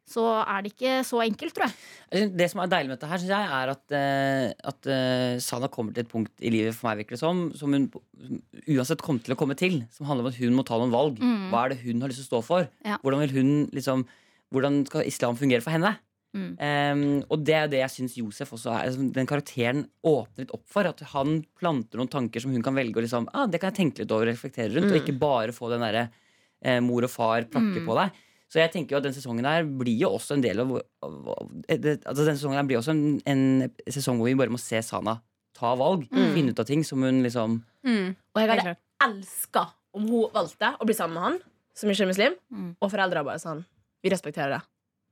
[0.04, 2.28] så er det ikke så enkelt, tror jeg.
[2.36, 5.70] Det som er deilig med dette, her synes jeg er at, eh, at eh, Sana
[5.72, 7.86] kommer til et punkt i livet for meg virker det som, som hun
[8.68, 9.78] uansett kommer til å komme til.
[9.96, 11.22] Som handler om at hun må ta noen valg.
[11.24, 11.48] Mm.
[11.54, 12.68] Hva er det hun har lyst til å stå for?
[12.84, 12.98] Ja.
[13.04, 14.04] Hvordan vil hun liksom
[14.54, 15.96] Hvordan skal islam fungere for henne?
[16.34, 16.54] Mm.
[16.58, 20.54] Um, og det er det jeg syns Josef også er altså, Den karakteren åpner litt
[20.56, 20.88] opp for.
[20.90, 23.78] At han planter noen tanker som hun kan velge å liksom, ah, Det kan jeg
[23.94, 24.90] tenke litt over og reflektere rundt.
[24.90, 25.02] Og Mm.
[25.04, 26.10] ikke bare få den derre
[26.66, 27.86] eh, mor og far prakke Mm.
[27.86, 28.12] på deg.
[28.50, 30.72] Så jeg tenker jo at den sesongen her blir jo også en del av,
[31.04, 34.50] av, av det, altså den sesongen her blir også en, en sesong hvor vi bare
[34.54, 35.20] må se Sana
[35.54, 36.08] ta valg.
[36.10, 36.34] Mm.
[36.34, 38.16] Finne ut av ting som hun liksom Mm.
[38.34, 41.40] Og jeg hadde elska om hun valgte å bli sammen med han
[41.76, 42.76] som ikke er muslim, Mm.
[42.82, 43.66] og foreldra bare sånn
[44.04, 44.62] Vi respekterer det.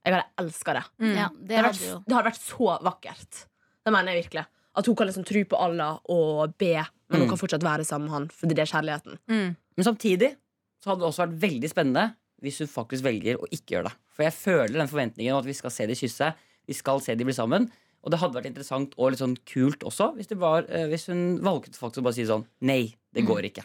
[0.05, 0.83] Jeg hadde elska det.
[0.99, 1.15] Mm.
[1.17, 3.41] Ja, Det det hadde, vært, det hadde vært så vakkert.
[3.85, 4.45] Det mener jeg virkelig.
[4.75, 6.73] At hun kan liksom tro på Allah og be,
[7.09, 7.29] men hun Mm.
[7.29, 9.17] kan fortsatt være sammen med han fordi det er kjærligheten.
[9.27, 9.55] Mm.
[9.77, 10.35] Men samtidig
[10.81, 13.93] så hadde det også vært veldig spennende hvis hun faktisk velger å ikke gjøre det.
[14.09, 16.33] For jeg føler den forventningen om at vi skal se de kysse,
[16.67, 17.69] vi skal se de bli sammen.
[18.03, 21.05] Og det hadde vært interessant og litt sånn kult også hvis, det var, eh, hvis
[21.11, 23.63] hun valgte faktisk å bare si sånn Nei, det går ikke.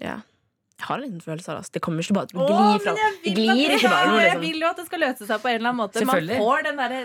[0.00, 0.20] Ja.
[0.78, 1.62] Jeg har en liten følelse av det.
[1.62, 1.72] altså.
[1.76, 3.00] Det kommer ikke bare til å gli fram.
[3.22, 4.40] Det glir ikke bare Jeg liksom.
[4.46, 6.04] vil jo at det skal løse seg på en eller annen måte.
[6.08, 7.00] Man får den derre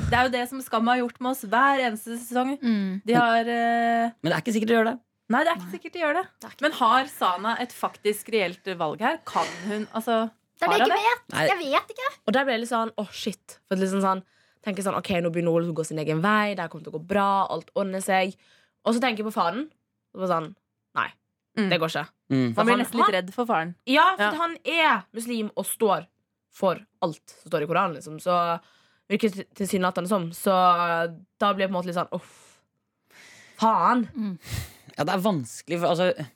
[0.00, 2.56] Det er jo det som Skam har gjort med oss hver eneste sesong.
[2.62, 2.90] mm.
[3.04, 4.12] De har uh...
[4.22, 4.96] Men det er ikke sikkert de gjør det.
[5.30, 6.24] Nei, det er ikke sikkert de gjør det.
[6.42, 9.20] Det Men har Sana et faktisk reelt valg her?
[9.28, 11.26] Kan hun Altså, Det er det jeg ikke vet!
[11.34, 11.44] Nei.
[11.50, 12.08] Jeg vet ikke.
[12.26, 13.58] Og der ble jeg litt sånn åh, shit.
[13.68, 14.24] For liksom sånn,
[14.66, 16.98] tenker sånn, ok, nå begynner Ole å gå sin egen vei, det kommer til å
[16.98, 18.34] gå bra, alt ordner seg.
[18.84, 19.68] Og så tenker jeg på faren.
[20.18, 20.50] Og sånn,
[20.98, 21.06] nei,
[21.60, 21.68] Mm.
[21.72, 22.06] det går ikke.
[22.32, 22.48] Mm.
[22.56, 23.74] Man blir nesten litt redd for faren.
[23.90, 24.30] Ja, for Ja.
[24.40, 26.06] han er muslim og står
[26.50, 28.18] for alt som står i Koranen, liksom.
[28.22, 28.34] Så
[29.10, 30.30] virker det tilsynelatende som.
[30.32, 30.50] Så
[31.38, 32.36] da blir jeg på en måte litt sånn uff.
[33.60, 34.06] Faen.
[34.96, 36.26] Ja, det er vanskelig, for altså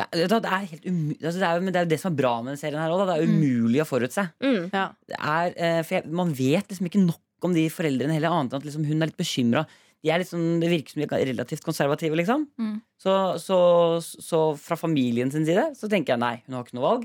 [0.00, 0.86] det er, det er helt
[1.24, 2.94] altså, det er, Men det er jo det som er bra med denne serien her
[2.94, 3.02] òg.
[3.08, 4.24] Det er umulig å forutse.
[4.40, 4.70] Mm.
[4.72, 4.86] Ja.
[5.10, 8.54] Det er, eh, for jeg, man vet liksom ikke nok om de foreldrene heller, annet
[8.54, 9.64] enn at liksom, hun er litt bekymra.
[10.02, 12.46] De er sånn, det virker som de er relativt konservative, liksom.
[12.58, 12.76] Mm.
[12.96, 13.58] Så, så,
[14.00, 17.04] så fra familien sin side så tenker jeg nei, hun har ikke noe valg.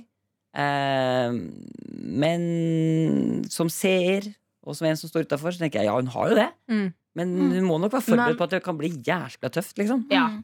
[0.56, 1.36] Eh,
[2.16, 4.30] men som seer,
[4.66, 6.50] og som en som står utafor, så tenker jeg ja, hun har jo det.
[6.72, 6.88] Mm.
[7.16, 7.52] Men Mm.
[7.60, 10.06] hun må nok være Men- forberedt på at det kan bli jæskla tøft, liksom.
[10.12, 10.28] Ja.
[10.30, 10.44] Mm.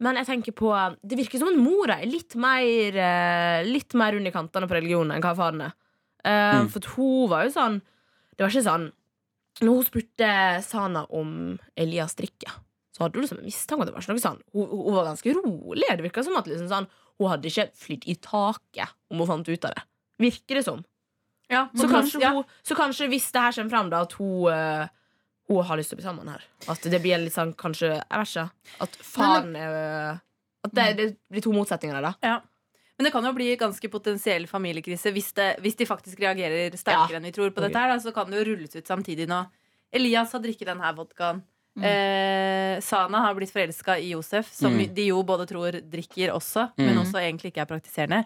[0.00, 0.70] Men jeg tenker på
[1.06, 5.12] det virker som at mora er litt mer, eh, litt mer under kantene på religionen
[5.14, 5.72] enn hva faren er.
[6.24, 6.68] Eh, Mm.
[6.70, 7.82] For hun var jo sånn
[8.36, 8.92] Det var ikke sånn
[9.62, 10.30] Når hun spurte
[10.66, 11.34] Sana om
[11.78, 12.50] Elias drikke,
[12.94, 13.86] så hadde hun liksom en mistanke.
[13.86, 15.86] Det var ikke noe sånn Hun, hun hun var ganske rolig.
[15.90, 16.88] Det virka som at liksom sånn,
[17.20, 19.86] hun hadde ikke flydd i taket om hun fant ut av det.
[20.24, 20.82] Virker det som.
[21.50, 22.32] Ja, Så kanskje kanskje, ja.
[22.34, 24.86] hun, så kanskje hvis det her kommer fram, da, at hun, uh,
[25.50, 26.46] hun har lyst til å bli sammen her.
[26.72, 28.46] At det blir litt sånn kanskje Jeg vet ikke.
[28.86, 29.78] At faren er
[30.64, 32.38] At det, det blir to motsetninger der, da.
[32.98, 37.10] Men det kan jo bli ganske potensiell familiekrise hvis, det, hvis de faktisk reagerer sterkere
[37.10, 37.16] Ja.
[37.18, 37.74] enn vi tror på dette.
[37.76, 39.46] her da, Så kan det jo rulles ut samtidig nå.
[39.92, 41.42] Elias har drikket denne vodkaen.
[41.76, 41.82] Mm.
[41.84, 44.94] Eh, Sana har blitt forelska i Josef, som Mm.
[44.94, 46.86] de jo både tror drikker også, Mm.
[46.86, 48.24] men også egentlig ikke er praktiserende.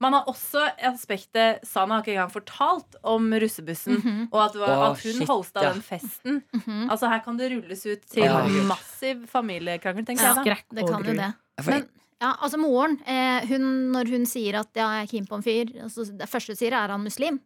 [0.00, 3.96] Man har også aspektet Sana har ikke engang fortalt om russebussen.
[4.02, 4.28] Mhm.
[4.32, 5.72] Og at, var, Åh, at hun shit, av ja.
[5.72, 6.42] den festen.
[6.52, 6.90] Mhm.
[6.90, 8.42] Altså Her kan det rulles ut til Ja.
[8.66, 10.34] massiv familiekrangel, tenker jeg.
[10.34, 11.34] da Skrekk Det kan jo det.
[11.66, 11.88] Men
[12.22, 15.44] ja, altså moren, eh, hun, når hun sier at ja, jeg er keen på en
[15.44, 17.40] fyr altså, Det første hun sier, er han muslim.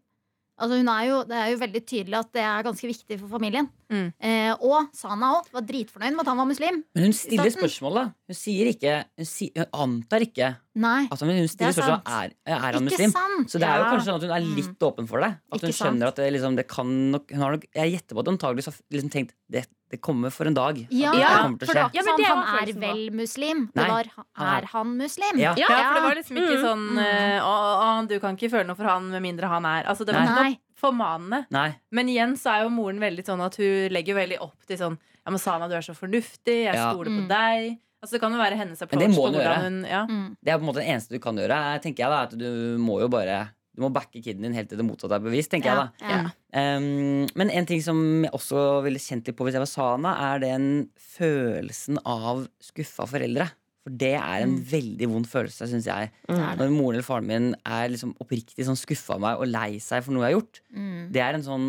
[0.56, 3.32] Altså, hun er jo, det er jo veldig tydelig at det er ganske viktig for
[3.32, 3.68] familien.
[3.88, 4.12] Mm.
[4.18, 6.82] Eh, og Sana òg var dritfornøyd med at han var muslim.
[6.96, 8.14] Men hun stiller spørsmålet.
[8.26, 11.06] Hun sier ikke Hun, si, hun antar ikke Nei.
[11.06, 12.08] altså, men Hun stiller er spørsmål sant.
[12.10, 13.12] er, er han Ikke muslim.
[13.14, 13.46] sant?
[13.52, 13.90] Så det er jo Ja.
[13.92, 15.30] kanskje sånn at hun er litt åpen for det.
[15.52, 15.86] At hun Ikke sant.
[15.94, 18.34] skjønner at det, liksom, det kan nok, hun har nok Jeg gjetter på at hun
[18.38, 20.74] antakeligvis har liksom tenkt det, det kommer for en dag.
[20.90, 21.76] Ja, det Ja, kommer til å skje.
[21.78, 23.66] Ja, ikke men det sånn han er vel muslim.
[23.70, 25.38] Det Nei, var er- er han muslim?
[25.38, 25.54] Ja.
[25.56, 26.66] Ja, for det var liksom ikke Mm.
[26.66, 27.54] sånn eh, å,
[28.02, 30.24] å, Du kan ikke føle noe for han med mindre han er Altså Det var
[30.26, 30.58] Nei.
[30.80, 31.46] Formanende.
[31.50, 31.70] Nei.
[31.90, 34.98] Men igjen så er jo moren veldig sånn at hun legger veldig opp til sånn
[35.26, 36.64] Ja, men Sana, du er så fornuftig.
[36.68, 36.92] Jeg Ja.
[36.92, 37.28] stoler på Mm.
[37.28, 37.78] deg.
[38.02, 39.62] Altså Det kan jo være hennes Men det må du gjøre.
[39.62, 40.06] hun ja.
[40.06, 40.36] Mm.
[40.44, 41.80] Det er på en måte det eneste du kan gjøre.
[41.82, 44.78] tenker jeg da, at Du må jo bare Du må backe kiden din helt til
[44.78, 45.50] det motsatte er bevist.
[45.50, 46.76] tenker jeg da Ja, ja.
[46.76, 50.34] Um, men en ting som jeg også ville kjent litt på hvis jeg var Sana,
[50.34, 53.50] er den følelsen av skuffa foreldre.
[53.86, 56.08] For det er en veldig vond følelse, syns jeg.
[56.26, 60.02] Når moren eller faren min er liksom oppriktig sånn skuffa av meg og lei seg
[60.02, 60.58] for noe jeg har gjort.
[60.74, 61.02] Mm.
[61.14, 61.68] Det er en sånn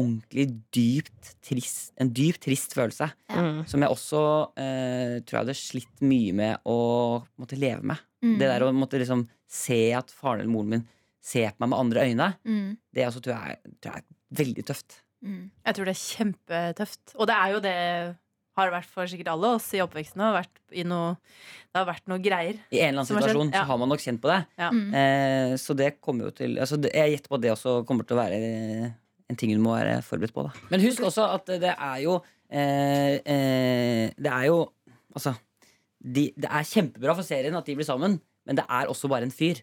[0.00, 3.10] ordentlig dypt trist En dypt trist følelse.
[3.30, 3.60] Mm.
[3.68, 4.22] Som jeg også
[4.58, 6.78] eh, tror jeg hadde slitt mye med å
[7.38, 8.00] måtte leve med.
[8.24, 8.38] Mm.
[8.40, 10.86] Det der å måtte liksom se at faren eller moren min
[11.22, 12.76] ser på meg med andre øyne, Mm.
[12.96, 14.96] det også tror jeg, tror jeg er veldig tøft.
[15.22, 15.42] Mm.
[15.68, 17.12] Jeg tror det er kjempetøft.
[17.14, 17.76] Og det er jo det
[18.58, 20.20] har det vært for sikkert alle oss i oppveksten.
[20.20, 21.14] Det har vært, i noe,
[21.72, 22.58] det har vært noe greier.
[22.68, 23.62] I en eller annen situasjon har skjedd, ja.
[23.62, 24.40] så har man nok kjent på det.
[24.60, 24.68] Ja.
[24.74, 24.90] Mm.
[25.00, 28.18] Eh, så det kommer jo til altså Jeg gjetter på at det også kommer til
[28.18, 28.42] å være
[29.32, 30.44] en ting hun må være forberedt på.
[30.46, 30.68] Da.
[30.72, 32.18] Men husk også at det er jo
[32.52, 34.62] eh, eh, Det er jo
[35.12, 35.34] Altså
[36.02, 38.16] de, Det er kjempebra for serien at de blir sammen,
[38.48, 39.60] men det er også bare en fyr.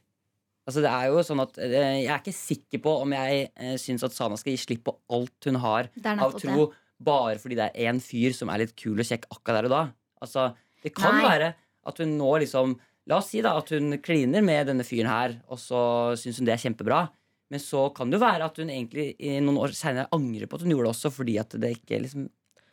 [0.69, 1.73] Altså det er jo sånn at eh,
[2.03, 4.95] Jeg er ikke sikker på om jeg eh, syns at Sana skal gi slipp på
[5.15, 6.39] alt hun har av tro.
[6.45, 6.67] tro,
[6.99, 9.75] bare fordi det er én fyr som er litt kul og kjekk akkurat der og
[9.75, 9.83] da.
[10.23, 10.49] Altså,
[10.83, 11.25] det kan Nei.
[11.25, 11.53] være
[11.89, 12.77] at hun nå liksom
[13.09, 15.79] La oss si da at hun kliner med denne fyren her, og så
[16.19, 17.07] syns hun det er kjempebra.
[17.49, 20.59] Men så kan det jo være at hun egentlig i noen år senere angrer på
[20.59, 22.27] at hun gjorde det også, fordi at det ikke liksom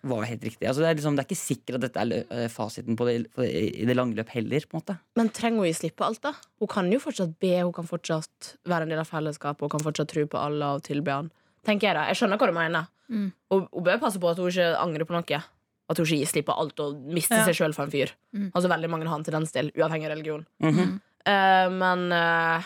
[0.06, 0.68] var helt riktig.
[0.68, 3.16] Altså, det, er liksom, det er ikke sikkert at dette er eh, fasiten på det,
[3.34, 3.48] på det,
[3.80, 4.66] i det lange løp heller.
[4.68, 6.34] på en måte Men trenger hun gi slipp på alt, da?
[6.60, 9.86] Hun kan jo fortsatt be, hun kan fortsatt være en del av fellesskapet, hun kan
[9.88, 11.32] fortsatt tro på Allah og tilbe han.
[11.66, 12.06] Tenker jeg da.
[12.10, 12.88] Jeg skjønner hva du mener.
[13.10, 13.28] Mm.
[13.54, 15.42] Og hun bør passe på at hun ikke angrer på noe.
[15.86, 17.44] At hun ikke gir slipp på alt og mister Ja.
[17.46, 18.14] seg sjøl for en fyr.
[18.34, 18.48] Mm.
[18.52, 20.46] Altså veldig mange har en tendens til, uavhengig av religion.
[20.62, 20.96] Mm -hmm.
[21.26, 22.62] uh, men uh,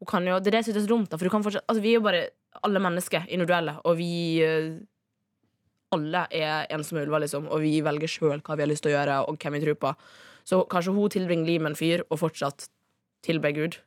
[0.00, 1.16] hun kan jo Det er det som er så dumt, da.
[1.16, 2.28] For du kan fortsatt, altså, vi er jo bare
[2.62, 4.78] alle mennesker individuelle, og vi uh,
[5.92, 8.96] alle er ensomme ulver, liksom, og vi velger sjøl hva vi har lyst til å
[8.96, 9.94] gjøre, og hvem vi tror på.
[10.44, 12.68] Så kanskje hun tilbringer livet med en fyr og fortsatt
[13.22, 13.78] tilber Gud.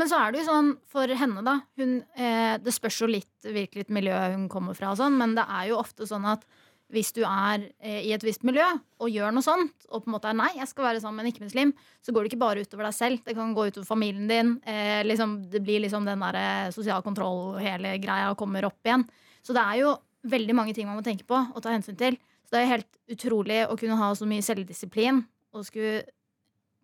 [0.00, 1.58] Men så er det jo sånn for henne, da.
[1.76, 5.44] Hun, eh, det spørs jo litt hvilket miljø hun kommer fra, og sånn, men det
[5.44, 6.46] er jo ofte sånn at
[6.90, 8.66] hvis du er eh, i et visst miljø
[9.00, 11.28] og gjør noe sånt, og på en måte er nei, jeg skal være sammen med
[11.28, 13.22] en ikke-muslim, så går det ikke bare utover deg selv.
[13.26, 14.54] Det kan gå utover familien din.
[14.68, 19.06] Eh, liksom, det blir liksom den der eh, sosial kontroll, hele greia, kommer opp igjen.
[19.46, 19.94] Så det er jo
[20.30, 22.18] veldig mange ting man må tenke på og ta hensyn til.
[22.44, 25.22] Så det er helt utrolig å kunne ha så mye selvdisiplin
[25.54, 26.02] og skulle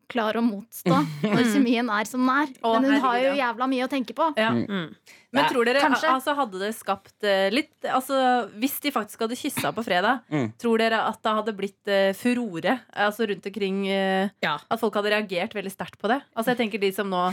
[0.09, 2.53] klare å motstå når kjemien er som den er.
[2.63, 4.29] Men hun har jo jævla mye å tenke på.
[4.39, 4.51] Ja.
[4.55, 4.95] Mm.
[5.37, 6.09] Men tror dere kanskje.
[6.15, 8.17] altså, hadde det skapt eh, litt altså,
[8.57, 10.47] Hvis de faktisk hadde kyssa på fredag, Mm.
[10.57, 13.83] tror dere at det hadde blitt eh, furore altså rundt omkring?
[13.91, 14.57] eh, Ja.
[14.71, 16.23] At folk hadde reagert veldig sterkt på det?
[16.37, 17.27] Altså jeg tenker De som nå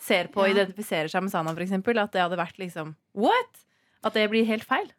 [0.00, 0.54] ser på og Ja.
[0.62, 3.64] identifiserer seg med Sana, for eksempel, at det hadde vært liksom What?!
[4.04, 4.92] At det blir helt feil.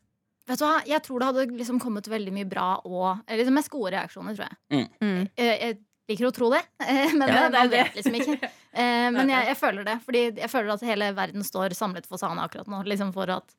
[0.50, 3.70] Vet du hva, Jeg tror det hadde liksom kommet veldig mye bra og liksom mest
[3.70, 4.90] gode reaksjoner, tror jeg.
[5.00, 5.30] Mm.
[5.38, 5.78] jeg, Jeg
[6.10, 7.84] liker å tro det, eh, men Ja, det er man det.
[7.86, 8.52] vet liksom ikke.
[8.70, 12.22] Eh, Men jeg, jeg føler det, fordi jeg føler at hele verden står samlet for
[12.22, 12.84] Sana akkurat nå.
[12.86, 13.56] Liksom for at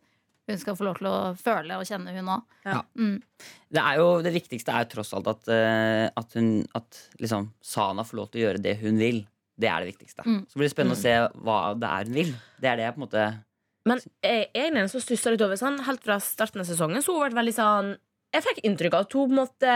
[0.47, 2.45] hun skal få lov til å føle og kjenne, hun òg.
[2.63, 2.77] Ja.
[2.95, 3.17] Mm.
[3.75, 7.49] Det, er jo, det viktigste er jo tross alt at, eh, at, hun, at liksom,
[7.59, 9.19] Sana får lov til å gjøre det hun vil.
[9.61, 10.23] Det er det viktigste.
[10.25, 10.39] Mm.
[10.47, 12.33] Så blir det spennende å se hva det er hun vil.
[12.63, 13.27] Det er det jeg på en måte
[13.91, 17.03] Men jeg, jeg er en som stusser litt over sånn, Helt fra starten av sesongen
[17.03, 17.91] Så har hun vært veldig sånn
[18.37, 19.75] Jeg fikk inntrykk av at hun på en måte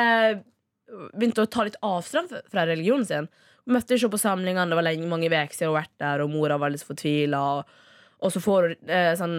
[1.14, 3.29] begynte å ta litt avstand fra- religionen sin.
[3.66, 6.33] Møtte ikke på samlingene, det var lenge, mange uker siden hun har vært der, og
[6.35, 7.40] mora var litt fortvila.
[7.59, 7.79] Og,
[8.20, 9.37] og så får hun eh, sånn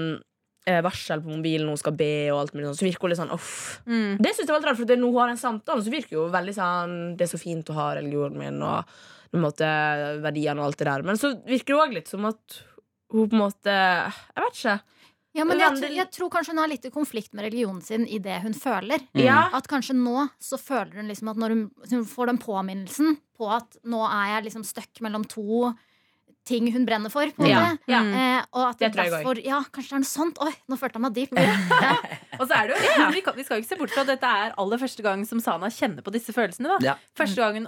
[0.65, 2.79] eh, varsel på mobilen hun skal be, og alt mulig sånn.
[2.81, 3.51] Så virker hun litt sånn uff.
[3.85, 4.15] Mm.
[4.17, 6.17] Det synes jeg var litt rart, for det, når hun har en samtale, så virker
[6.23, 8.95] hun veldig sånn Det er så fint å ha religionen min, og
[9.29, 9.69] på en måte,
[10.23, 11.05] verdiene og alt det der.
[11.05, 12.59] Men så virker det òg litt som at
[13.13, 14.77] hun på en måte Jeg vet ikke.
[15.35, 18.05] Ja, men jeg, tror- jeg tror kanskje hun har litt i konflikt med religionen sin
[18.07, 19.01] i det hun føler.
[19.13, 19.23] Mm.
[19.25, 19.49] Ja.
[19.53, 23.49] At kanskje nå så føler hun liksom at når hun, hun får den påminnelsen på
[23.51, 25.73] at nå er jeg liksom stuck mellom to
[26.45, 27.71] ting hun brenner for, på Ja.
[27.89, 27.99] Ja.
[28.05, 30.37] Eh, og at Det tror jeg derfor Ja, kanskje det er noe sånt.
[30.45, 31.31] Oi, nå følte jeg meg deep.
[31.33, 31.95] Ja.
[32.39, 34.11] Og så er det jo, vi, kan, vi skal jo ikke se bort fra at
[34.13, 36.75] dette er aller første gang som Sana kjenner på disse følelsene.
[36.77, 36.95] da Ja.
[37.17, 37.65] Første gangen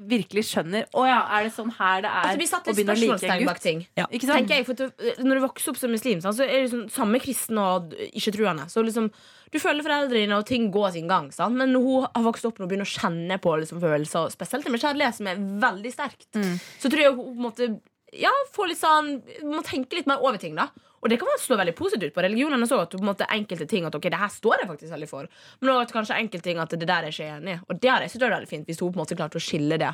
[0.00, 2.94] virkelig skjønner Å ja, er det sånn her det er Altså, vi satte å begynne
[2.96, 3.60] å like en gutt?
[3.62, 3.86] ting.
[3.96, 4.06] Ja.
[4.10, 4.48] Ikke sant?
[4.50, 4.90] Jeg, for du-
[5.22, 8.66] Når du vokser opp som muslim, så er det sånn, samme kristen og ikke-truende.
[8.72, 9.10] Så liksom,
[9.52, 11.30] du føler foreldrene dine, og ting går sin gang.
[11.30, 11.54] Sant?
[11.54, 14.80] Men når hun har vokst opp og begynner å kjenne på liksom, følelser, spesielt med
[14.80, 16.58] kjærlighet, som er veldig sterkt, Mm.
[16.80, 17.80] så tror jeg hun måtte
[18.14, 20.54] ja, få litt sånn må tenke litt mer over ting.
[20.54, 20.68] da
[21.02, 22.22] og det kan man slå veldig positivt ut på.
[22.22, 24.68] Religionene så at du på en måte enkelte ting at ok, det her står jeg
[24.70, 25.26] faktisk veldig for.
[25.60, 27.62] Men også at kanskje enkelte ting at det der er jeg ikke enig i.
[27.66, 29.42] Og det har jeg syntes var veldig fint hvis hun på en måte klarte å
[29.42, 29.90] skille det.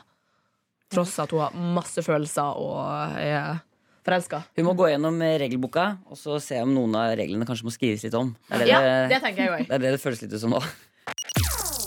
[0.92, 3.58] Tross at hun har masse følelser og er
[4.04, 4.42] forelska.
[4.56, 8.04] Hun må gå gjennom regelboka og så se om noen av reglene kanskje må skrives
[8.04, 8.34] litt om.
[8.48, 8.80] Det er det, Ja,
[9.14, 9.66] det tenker jeg også.
[9.68, 10.60] det, er det det føles litt ut som nå.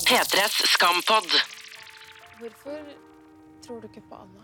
[0.09, 1.29] P3s Skampod.
[2.41, 2.81] Hvorfor
[3.65, 4.43] tror du ikke på Anna?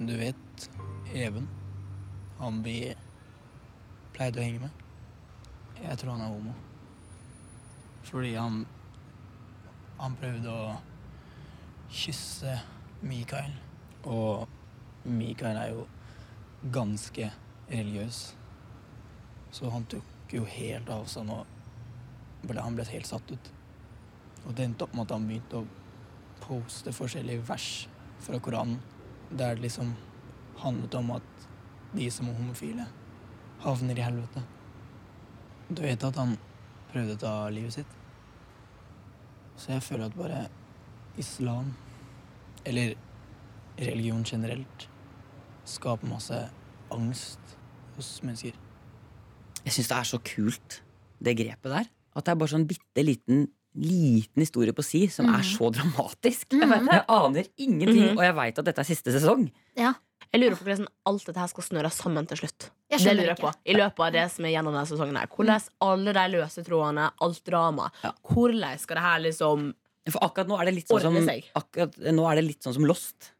[0.00, 0.70] Du vet
[1.12, 1.48] Even,
[2.38, 2.94] han vi
[4.14, 4.84] pleide å henge med.
[5.76, 6.54] Jeg tror han er homo.
[8.08, 8.62] Fordi han
[10.00, 10.70] Han prøvde å
[11.92, 12.54] kysse
[13.04, 13.52] Mikael.
[14.08, 14.48] Og
[15.04, 15.82] Mikael er jo
[16.72, 17.26] ganske
[17.68, 18.20] religiøs.
[19.52, 21.44] Så han tok jo helt avstand og
[22.46, 23.52] ble, han ble helt satt ut.
[24.46, 25.68] Og det endte opp med at han begynte å
[26.40, 27.68] poste forskjellige vers
[28.24, 28.80] fra Koranen
[29.30, 29.94] der det liksom
[30.60, 31.46] handlet om at
[31.94, 32.86] de som er homofile,
[33.60, 34.42] havner i helvete.
[35.70, 36.36] Du vet at han
[36.90, 37.98] prøvde å ta livet sitt?
[39.60, 40.40] Så jeg føler at bare
[41.20, 41.74] islam,
[42.64, 42.94] eller
[43.78, 44.88] religion generelt,
[45.68, 46.38] skaper masse
[46.90, 47.56] angst
[47.96, 48.56] hos mennesker.
[49.64, 50.80] Jeg syns det er så kult,
[51.20, 51.90] det grepet der.
[52.16, 56.50] At det er bare sånn bitte liten liten historie på si som er så dramatisk.
[56.52, 58.18] Jeg aner ingenting, Mhm.
[58.18, 59.50] og jeg veit at dette er siste sesong.
[59.76, 59.94] Ja.
[60.32, 62.70] Jeg lurer på hvordan alt dette her skal snøre sammen til slutt.
[62.90, 63.52] Jeg Det lurer jeg på.
[63.66, 65.16] I løpet av det som er gjennom denne sesongen.
[65.18, 68.12] her Hvordan alle de løse trådene, alt drama Ja.
[68.28, 69.74] Hvordan skal det her liksom
[70.10, 72.84] For akkurat nå er det litt sånn som, akkurat, nå er det litt sånn som
[72.84, 73.32] Lost.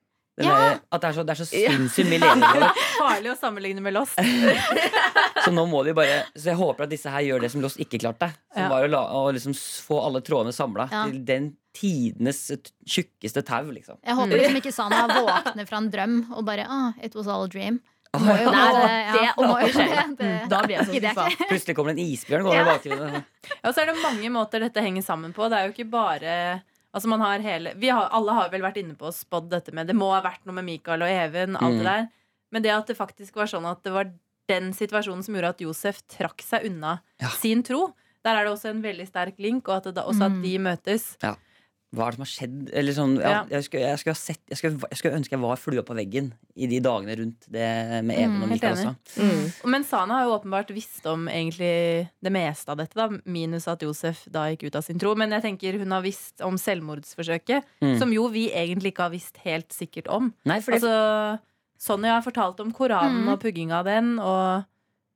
[0.47, 0.57] Ja.
[0.61, 2.71] der, at det er så, det er så sinnssykt mye ledere.
[3.01, 4.19] Farlig å sammenligne med Lost.
[5.45, 7.79] Så nå må de bare Så jeg håper at disse her gjør det som Lost
[7.81, 8.29] ikke klarte.
[8.53, 8.69] Som Ja.
[8.73, 11.05] var å, la, å liksom få alle trådene samla Ja.
[11.09, 12.51] til den tidenes
[12.85, 13.97] tjukkeste tau, liksom.
[14.05, 17.45] Jeg håper liksom ikke Sana våkner fra en drøm og bare ah, It was all
[17.47, 17.81] a dream.
[18.11, 20.17] Nei, det ja, det.
[20.19, 21.27] Det Da blir jeg så skuffa.
[21.53, 23.21] Plutselig kommer det en isbjørn gående i bakgrunnen.
[23.53, 25.47] Ja, og så er det mange måter dette henger sammen på.
[25.49, 26.35] Det er jo ikke bare
[26.95, 29.73] Altså man har hele vi har, Alle har vel vært inne på og spådd dette
[29.73, 31.79] med Det må ha vært noe med Mikael og Even, alt Mm.
[31.79, 32.09] det der.
[32.53, 34.11] Men det at det faktisk var sånn at det var
[34.49, 37.29] den situasjonen som gjorde at Josef trakk seg unna Ja.
[37.29, 37.95] sin tro.
[38.25, 40.37] Der er det også en veldig sterk link, og at det da, også Mm.
[40.37, 41.17] at de møtes.
[41.91, 42.59] Hva er det som har skjedd?
[42.73, 43.39] Eller sånn, ja, Ja.
[43.51, 45.97] jeg, skulle, jeg, skulle ha sett, jeg, skulle, jeg skulle ønske jeg var flua på
[45.99, 48.93] veggen i de dagene rundt det med Even Mm, og Mikael også.
[49.19, 49.71] Mm.
[49.75, 53.83] Men Sana har jo åpenbart visst om egentlig det meste av dette, da, minus at
[53.83, 55.17] Josef da gikk ut av sin tro.
[55.19, 57.99] Men jeg tenker hun har visst om selvmordsforsøket, Mm.
[57.99, 60.33] som jo vi egentlig ikke har visst helt sikkert om.
[60.47, 60.79] Nei, fordi...
[60.79, 61.41] Altså,
[61.81, 63.29] Sonja har fortalt om Koranen Mm.
[63.33, 64.19] og pugginga av den.
[64.19, 64.65] Og,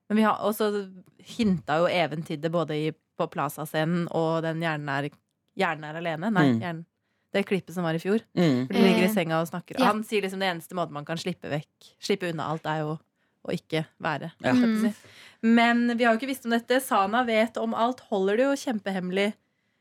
[0.09, 0.91] men vi har også
[1.37, 5.11] hinta jo Even til det både i, på Plaza-scenen og den 'Hjernen er,
[5.57, 6.33] hjernen er alene'.
[6.33, 6.61] Nei, Mm.
[6.61, 6.85] hjernen,
[7.33, 8.21] det klippet som var i fjor.
[8.37, 8.67] mm.
[8.67, 9.79] For de ligger i senga og snakker.
[9.79, 9.87] ja.
[9.87, 12.99] Han sier liksom det eneste måten man kan slippe vekk Slippe unna alt, er jo
[13.47, 14.33] å ikke være.
[14.41, 14.53] Ja.
[14.53, 14.95] Mm.
[15.43, 16.81] Men vi har jo ikke visst om dette.
[16.81, 18.01] Sana vet om alt.
[18.11, 19.35] Holder det jo kjempehemmelig.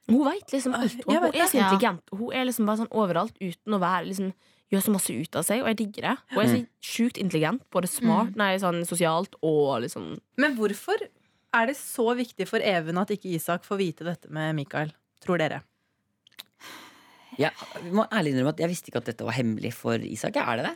[0.09, 0.97] Hun veit liksom alt.
[1.07, 2.01] Hun, hun er så intelligent.
[2.11, 4.33] Hun er liksom bare sånn overalt uten å være liksom
[4.73, 6.17] Gjør så masse ut av seg, og jeg digger det.
[6.33, 10.97] Hun er så sjukt intelligent, både smart, nei, sånn sosialt og liksom Men hvorfor
[11.53, 14.89] er det så viktig for Even at ikke Isak får vite dette med Mikael?
[15.23, 15.61] Tror dere?
[17.41, 17.49] Ja,
[17.81, 20.35] vi må ærlig innrømme at jeg visste ikke at dette var hemmelig for Isak.
[20.37, 20.75] Er det det?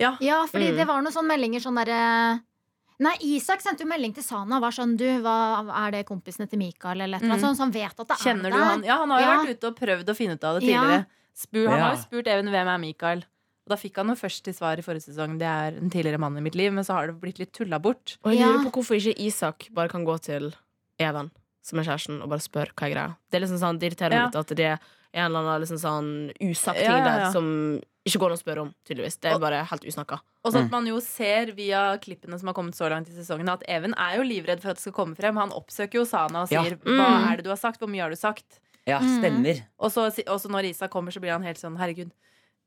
[0.00, 0.76] Ja, fordi Mm.
[0.78, 2.42] det var noen sånne meldinger sånn derre
[3.00, 4.58] Nei, Isak sendte jo melding til Sana.
[4.58, 7.00] Var sånn, du, hva, Er det kompisene til Mikael?
[7.00, 7.38] Eller et Mm.
[7.38, 8.64] sånn, så han vet at det Kjenner er det der.
[8.64, 8.82] han?
[8.82, 9.36] Ja, han har jo Ja.
[9.44, 10.80] vært ute og prøvd å finne ut av det Ja.
[10.82, 11.06] tidligere.
[11.34, 11.84] Spur, han Ja.
[11.88, 13.18] har jo spurt Even hvem er Mikael.
[13.18, 16.18] Og da fikk han jo først til svar i forrige sesong det er en tidligere
[16.18, 18.16] mann i mitt liv, men så har det blitt litt tulla bort.
[18.24, 20.54] Og jeg lurer på hvorfor ikke Isak bare kan gå til
[20.98, 21.30] Even,
[21.68, 23.16] som er kjæresten, og bare spør hva er greia.
[23.30, 24.26] Det er liksom sånn, det irriterer meg Ja.
[24.32, 24.78] litt at det er
[25.14, 26.08] en eller annen liksom sånn
[26.40, 27.18] usagt ting Ja, ja, ja.
[27.24, 29.20] der som ikke går an å spørre om, tydeligvis.
[29.20, 30.20] Det er bare helt usnakka.
[30.44, 30.64] Og så Mm.
[30.64, 33.92] at man jo ser via klippene som har kommet så langt i sesongen, at Even
[33.98, 35.36] er jo livredd for at det skal komme frem.
[35.36, 36.62] Han oppsøker jo Sana og Ja.
[36.62, 36.96] sier Mm.
[36.98, 38.60] 'hva er det du har sagt', hvor mye har du sagt?
[38.86, 39.20] Ja, Mm.
[39.20, 39.62] stemmer.
[39.78, 42.12] Og så, og så når Isak kommer, så blir han helt sånn 'herregud'.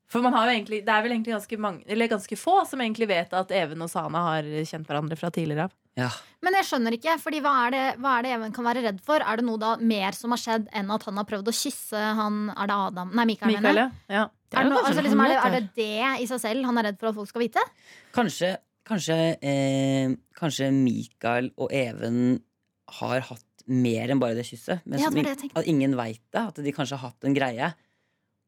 [0.08, 2.80] For man har jo egentlig, det er vel egentlig ganske, mange, eller ganske få som
[2.82, 5.72] egentlig vet at Even og Sana har kjent hverandre fra tidligere av.
[6.00, 6.08] Ja.
[6.42, 9.02] Men jeg skjønner ikke, fordi hva er, det, hva er det Even kan være redd
[9.04, 9.20] for?
[9.20, 12.04] Er det noe da mer som har skjedd enn at han har prøvd å kysse
[12.18, 13.12] han Er det Adam?
[13.18, 13.58] Nei, Mikael.
[13.58, 13.90] Mikael, ja.
[14.08, 14.24] ja.
[14.52, 16.80] Det Er det, noe, altså, liksom, er, det, er det det i seg selv han
[16.80, 17.66] er redd for at folk skal vite?
[18.16, 18.56] Kanskje,
[18.88, 19.20] kanskje,
[19.52, 22.40] eh, kanskje Mikael og Even
[23.02, 24.82] har hatt mer enn bare det kysset.
[24.90, 26.42] Men Ja, at ingen veit det.
[26.42, 27.72] At de kanskje har hatt en greie.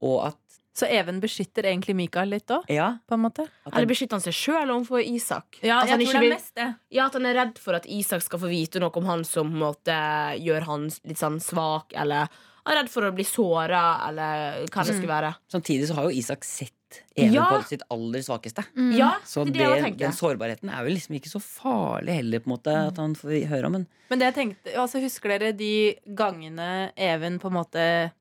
[0.04, 2.98] Og at Så Even beskytter egentlig Mikael litt òg, Ja.
[3.12, 5.60] Eller beskytter han seg sjøl overfor Isak?
[5.62, 6.76] Ja, Altså, jeg tror det vil- er mest det.
[6.90, 9.54] Ja, At han er redd for at Isak skal få vite noe om han som
[9.54, 9.94] måtte,
[10.42, 12.28] gjør han litt sånn svak, eller
[12.66, 15.36] han er redd for å bli såra, eller hva det skulle være.
[15.52, 16.72] samtidig så har jo Isak sett
[17.18, 17.46] Even Ja.
[17.50, 18.64] på sitt aller svakeste.
[18.78, 18.96] Mm.
[18.98, 22.46] Ja, Så det det, jeg den sårbarheten er jo liksom ikke så farlig heller, på
[22.52, 23.72] en måte, at han får høre om.
[23.74, 23.88] den.
[24.12, 28.12] Men det jeg tenkte, altså Husker dere de gangene Even på en måte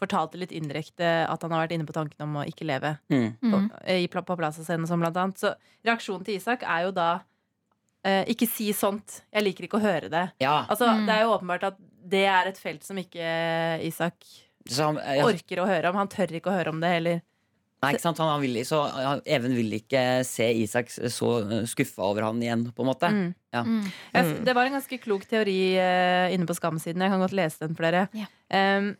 [0.00, 3.26] fortalte litt indirekte at han har vært inne på tanken om å ikke leve mm.
[3.44, 3.52] Mm.
[3.52, 3.60] på,
[3.92, 5.38] i, på Plaza-scenen som blant annet.
[5.40, 5.52] Så
[5.86, 7.08] reaksjonen til Isak er jo da
[8.04, 9.20] eh, ikke si sånt.
[9.32, 10.26] Jeg liker ikke å høre det.
[10.40, 10.62] ja.
[10.68, 11.06] Altså, Mm.
[11.06, 11.80] Det er jo åpenbart at
[12.10, 13.26] det er et felt som ikke
[13.86, 14.14] Isak
[14.68, 15.96] Så han, ja, orker å høre om.
[16.00, 17.20] Han tør ikke å høre om det heller.
[17.82, 18.18] nei, ikke sant?
[18.20, 21.30] Han, han vil, så han, Even vil ikke se Isak så
[21.68, 23.08] skuffa over han igjen, på en måte.
[23.12, 23.28] Mm.
[23.52, 23.62] Ja.
[23.64, 23.84] Mm.
[24.14, 24.44] Jeg, Mm.
[24.44, 27.00] det var en ganske klok teori uh, inne på Skam-siden.
[27.04, 28.08] Jeg kan godt lese den for dere.
[28.16, 28.26] Ja.
[28.52, 28.92] Em,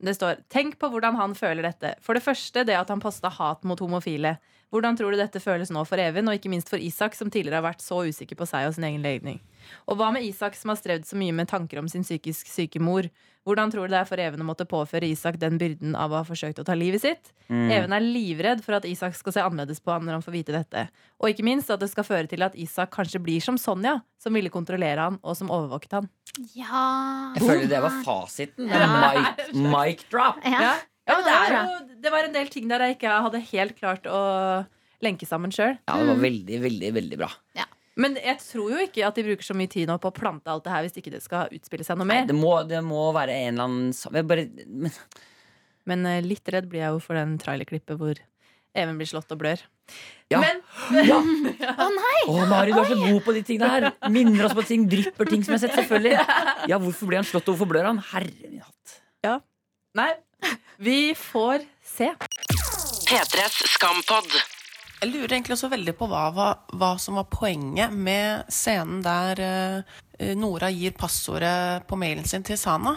[0.00, 1.94] det står Tenk på hvordan han føler dette.
[2.04, 4.36] For det første det at han posta hat mot homofile.
[4.68, 7.62] Hvordan tror du dette føles nå for Even, og ikke minst for Isak, som tidligere
[7.62, 9.40] har vært så usikker på seg og sin egen legning?
[9.88, 12.80] Og hva med Isak, som har strevd så mye med tanker om sin psykisk syke
[12.82, 13.08] mor?
[13.48, 16.18] Hvordan tror du det er for Even å måtte påføre Isak den byrden av å
[16.20, 17.30] ha forsøkt å ta livet sitt?
[17.48, 17.70] Mm.
[17.72, 20.56] Even er livredd for at Isak skal se annerledes på han når han får vite
[20.56, 20.84] dette.
[21.16, 24.36] Og ikke minst at det skal føre til at Isak kanskje blir som Sonja, som
[24.36, 26.10] ville kontrollere han og som overvåket han.
[26.54, 28.68] Ja Jeg føler det var fasiten.
[28.68, 28.84] Ja.
[29.16, 30.44] Mic, mic drop.
[30.44, 30.76] Ja.
[31.08, 33.40] Ja, men det, Ja, er jo, det var en del ting der jeg ikke hadde
[33.50, 34.20] helt klart å
[35.04, 35.76] lenke sammen sjøl.
[35.88, 37.30] Ja, det var veldig, veldig, veldig bra.
[37.98, 40.46] Men jeg tror jo ikke at de bruker så mye tid nå på å plante
[40.52, 42.28] alt det her hvis ikke det skal utspille seg noe Nei, mer.
[42.30, 44.94] det, må, det må være en eller annen bare, men,
[45.88, 48.20] Men eh, litt redd blir jeg jo for den trailerklippet hvor
[48.78, 49.62] Even blir slått og blør.
[50.30, 50.38] Ja.
[50.44, 50.60] Men
[51.08, 51.16] ja.
[51.82, 52.20] Å nei!
[52.28, 53.86] Å, Mari, du er så god på de tingene her.
[54.12, 56.12] Minner oss på ting, drypper ting som jeg har sett, selvfølgelig.
[56.70, 57.98] Ja, hvorfor blir han slått, og hvorfor blør han?
[58.12, 58.98] Herre min hatt.
[59.24, 59.38] Ja.
[59.98, 60.12] nei,
[60.80, 62.14] vi får se.
[63.10, 64.30] P3s Skampod.
[65.00, 66.46] Jeg lurer egentlig også veldig på hva, hva,
[66.78, 69.96] hva som var poenget med scenen der uh,
[70.38, 72.94] Nora gir passordet på mailen sin til Sana.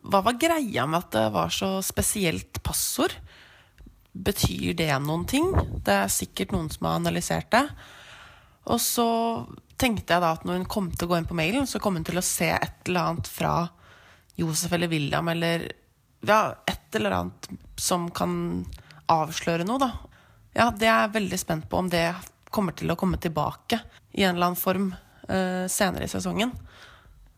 [0.00, 3.12] Hva var greia med at det var så spesielt passord?
[4.12, 5.52] Betyr det noen ting?
[5.84, 7.64] Det er sikkert noen som har analysert det.
[8.72, 9.08] Og så
[9.76, 12.00] tenkte jeg da at når hun kom til å gå inn på mailen, så kom
[12.00, 13.56] hun til å se et eller annet fra
[14.40, 15.68] Josef eller William eller
[16.28, 17.48] ja, et eller annet
[17.80, 18.64] som kan
[19.10, 19.90] avsløre noe, da.
[20.54, 22.06] Ja, det er jeg veldig spent på om det
[22.54, 23.80] kommer til å komme tilbake
[24.14, 26.54] i en eller annen form uh, senere i sesongen.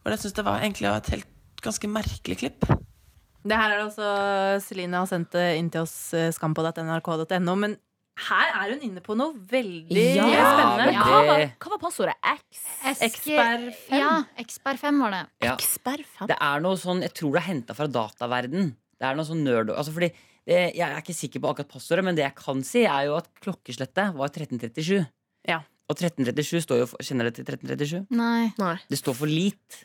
[0.02, 2.68] For jeg syns det var egentlig et helt ganske merkelig klipp.
[3.46, 4.10] Det her er det også
[4.66, 7.54] Celine har sendt inn til oss eh, skampod.nrk.no.
[7.58, 7.76] Men
[8.16, 10.92] her er hun inne på noe veldig Ja, spennende.
[10.94, 11.02] Ja.
[11.04, 12.14] Hva var, hva var passordet?
[12.24, 12.62] X?
[13.04, 13.98] Eksper 5.
[14.00, 15.20] Ja, Eksper 5 var det.
[15.44, 15.52] Ja.
[15.58, 16.30] Eksper 5?
[16.32, 18.70] Det er noe sånn, Jeg tror det er henta fra dataverden.
[18.96, 20.08] Det er noe sånn nerd altså fordi
[20.46, 23.16] det, Jeg er ikke sikker på akkurat passordet, men det jeg kan si, er jo
[23.18, 25.04] at klokkeslettet var 1337.
[25.50, 25.60] Ja.
[25.90, 28.06] Og 1337 står jo for, Kjenner dere til 1337?
[28.16, 28.52] Nei.
[28.58, 28.76] Nei.
[28.88, 29.82] Det står for LEAT.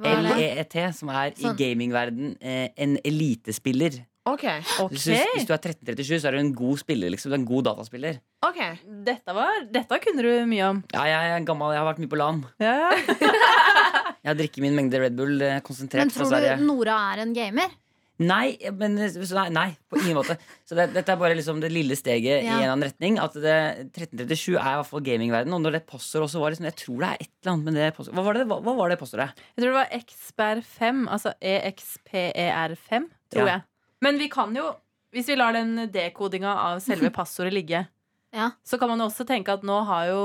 [0.00, 0.36] Hva er det?
[0.38, 1.56] LEET, som er i Sånn.
[1.58, 4.00] gamingverden eh, en elitespiller.
[4.26, 4.42] OK.
[4.90, 7.10] Hvis, du- hvis du er 1337, så er du en god spiller.
[7.14, 7.30] Liksom.
[7.30, 8.18] Du er en god dataspiller.
[8.42, 8.58] ok
[9.06, 10.82] Dette, var, dette kunne du mye om.
[10.92, 12.44] Ja, jeg er gammel, jeg har vært mye på LAN.
[12.60, 12.90] Ja.
[14.26, 17.30] Jeg har drikket min mengde Red Bull eh, konsentrert Men tror du Nora er en
[17.36, 17.70] gamer?
[18.18, 20.34] Nei, men, nei, nei, på ingen måte.
[20.66, 23.18] Så det, dette er bare liksom det lille steget i en eller annen retning.
[23.22, 23.54] At det,
[23.92, 25.52] 1337 er i hvert fall gamingverden.
[25.54, 27.78] Og når det passer også var liksom, Jeg tror det er et eller annet med
[27.78, 28.16] det passordet.
[28.18, 29.28] Hva var det, hva, hva var det passordet?
[29.52, 33.52] Jeg tror det var Exper5, altså E EXPER5, tror Ja.
[33.52, 33.62] jeg.
[34.04, 34.70] Men vi kan jo,
[35.14, 37.84] hvis vi lar den dekodinga av selve passordet ligge,
[38.36, 38.50] Ja.
[38.66, 40.20] så kan man jo også tenke at nå har jo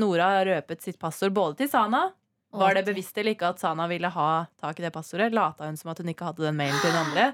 [0.00, 2.06] Nora røpet sitt passord både til Sana.
[2.52, 4.28] Var det bevisst eller ikke at Sana ville ha
[4.60, 5.30] tak i det passordet?
[5.36, 7.26] Lata hun som at hun ikke hadde den mailen til den andre?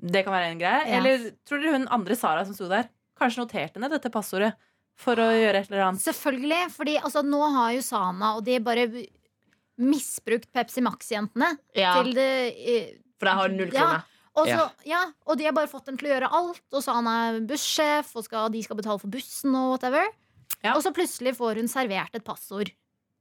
[0.00, 0.80] Det kan være en greie.
[0.88, 0.98] Ja.
[0.98, 2.88] Eller tror dere hun andre Sara som sto der,
[3.20, 4.54] kanskje noterte ned dette passordet
[4.98, 6.02] for å gjøre et eller annet?
[6.02, 8.88] Selvfølgelig, fordi altså, nå har jo Sana og de bare
[9.78, 12.28] misbrukt Pepsi Max-jentene Ja, til det
[12.58, 12.88] eh,
[13.20, 13.90] for de har null Ja.
[14.38, 14.68] Og, så, Ja.
[14.86, 16.62] ja, og de har bare fått dem til å gjøre alt.
[16.72, 20.06] Og så han er bussjef, og skal, de skal betale for bussen og whatever.
[20.62, 20.74] Ja.
[20.76, 22.70] Og så plutselig får hun servert et passord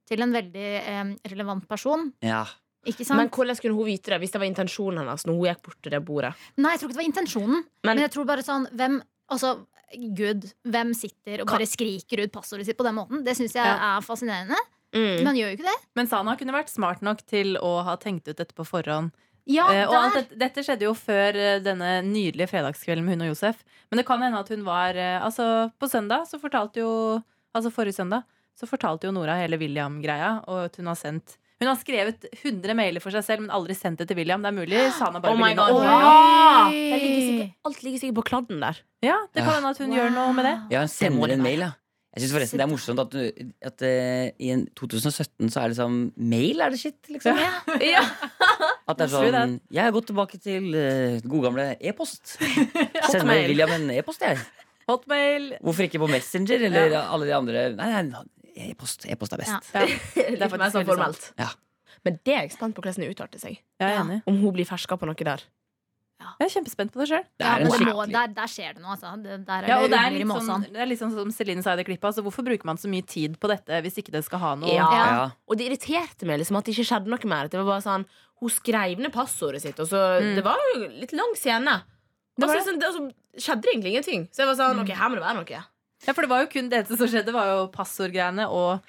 [0.07, 2.11] til en veldig eh, relevant person.
[2.21, 2.45] Ja.
[2.87, 3.17] Ikke sant?
[3.19, 5.81] Men hvordan kunne hun vite det hvis det var intensjonen hennes når hun gikk bort
[5.83, 6.33] til det bordet?
[6.57, 7.57] Nei, jeg tror ikke det var intensjonen.
[7.83, 9.57] Men, Men- jeg tror bare sånn hvem, altså,
[10.15, 13.23] Gud, hvem sitter og Kan- bare skriker ut passordet sitt på den måten?
[13.23, 13.97] Det syns jeg Ja.
[13.97, 14.55] er fascinerende.
[14.95, 15.25] Mm.
[15.25, 15.79] han gjør jo ikke det.
[15.95, 19.11] Men Sana kunne vært smart nok til å ha tenkt ut dette på forhånd.
[19.47, 23.25] Ja, Eh, og alt dette, dette skjedde jo før eh, denne nydelige fredagskvelden med hun
[23.27, 23.63] og Josef.
[23.89, 26.91] Men det kan hende at hun var eh, Altså, på søndag så fortalte jo
[27.55, 28.25] Altså forrige søndag
[28.57, 30.41] så fortalte jo Nora hele William-greia.
[30.49, 33.73] Og at hun har sendt Hun har skrevet 100 mailer for seg selv, men aldri
[33.77, 34.41] sendt det til William.
[34.43, 35.33] Det er mulig Sana bare
[35.73, 35.83] Oh.
[35.85, 36.69] Ja!
[36.69, 38.81] Ligger sikkert, alt ligger sikkert på kladden der.
[39.05, 40.55] Ja, det kan hende at hun gjør noe med det.
[40.73, 41.71] Ja, hun sender en mail, ja.
[42.17, 45.73] Jeg synes forresten det er morsomt at, du, at uh, i en 2017 så er
[45.73, 47.37] det sånn Mail er det shit, liksom.
[47.85, 48.01] Ja.
[48.89, 52.37] At det er sånn Jeg har gått tilbake til uh, gode gamle e-post.
[53.11, 54.41] Sender meg William en e-post, jeg.
[54.87, 55.51] Hotmail.
[55.61, 57.63] Hvorfor ikke på Messenger eller alle de andre?
[57.77, 58.25] Nei, nei,
[58.71, 59.71] e-post e-post er best.
[59.75, 59.85] Ja.
[59.85, 59.87] Ja,
[60.17, 61.29] det er Litt mer faktisk sånn formelt.
[61.37, 61.51] Ja.
[62.07, 63.59] Men det er jeg spent på hvordan det utarter seg.
[63.81, 64.21] Jeg er enig.
[64.29, 65.43] Om hun blir ferska på noe der.
[66.17, 67.25] Jeg er kjempespent på det sjøl.
[67.41, 69.11] Ja, er skikkelig der, der skjer det noe, altså.
[69.21, 71.33] Det, der er Ja, og det det er litt sånn, det er litt sånn som
[71.33, 72.07] Celine sa i det klippet.
[72.09, 74.73] Altså, hvorfor bruker man så mye tid på dette hvis ikke det skal ha noe
[74.73, 74.87] Ja.
[74.97, 75.27] ja.
[75.45, 77.51] Og det irriterte meg liksom at det ikke skjedde noe mer.
[77.53, 78.07] Det var bare sånn
[78.41, 80.35] Hun skrev ned passordet sitt, og så Mm.
[80.37, 81.81] Det var jo litt lang scene.
[82.37, 84.27] Det Og så sånn, det, og skjedde det egentlig ingenting.
[84.29, 85.63] Så jeg var sånn, ok, her må det være noe.
[86.05, 88.81] Ja, for det var jo kun det eneste som skjedde, var jo passordgreiene og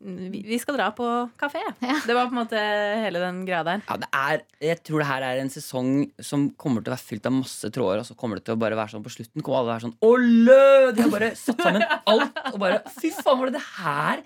[0.00, 1.04] vi skal dra på
[1.40, 1.60] kafé.
[2.06, 2.60] Det var på en måte
[3.04, 3.82] hele den greia der.
[3.84, 5.90] Ja, det er, jeg tror det her er en sesong
[6.24, 8.00] som kommer til å være fylt av masse tråder.
[8.00, 9.98] Og så kommer det til å bare være sånn på slutten kommer alle være sånn
[10.08, 10.94] Olle!
[10.96, 12.40] De har bare satt sammen alt.
[12.54, 14.24] Og bare Fy faen, var det det her?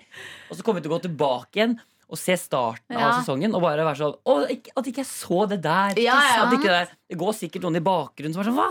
[0.49, 3.07] Og så kommer vi til å gå tilbake igjen og se starten Ja.
[3.09, 5.97] av sesongen og bare være sånn Å, at ikke jeg så det der.
[5.99, 6.43] Ja, ja.
[6.45, 6.91] At ikke det, der.
[7.09, 8.67] det går sikkert noen i bakgrunnen som er sånn hva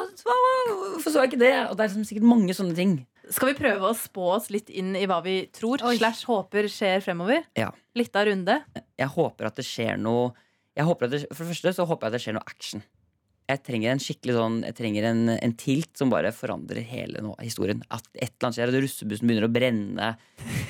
[0.94, 1.54] hvorfor så jeg ikke det?
[1.68, 2.94] Og det er liksom sikkert mange sånne ting.
[3.32, 7.04] Skal vi prøve å spå oss litt inn i hva vi tror slash håper skjer
[7.04, 7.46] fremover?
[7.56, 7.70] Ja.
[7.96, 8.58] Litt av runde.
[9.00, 10.32] Jeg håper at det skjer noe
[10.74, 12.84] jeg håper at det, For det første så håper jeg at det skjer noe action.
[13.44, 17.34] Jeg trenger en skikkelig sånn Jeg trenger en, en tilt som bare forandrer hele nå,
[17.42, 17.82] historien.
[17.92, 20.12] At et eller annet skjer, at russebussen begynner å brenne.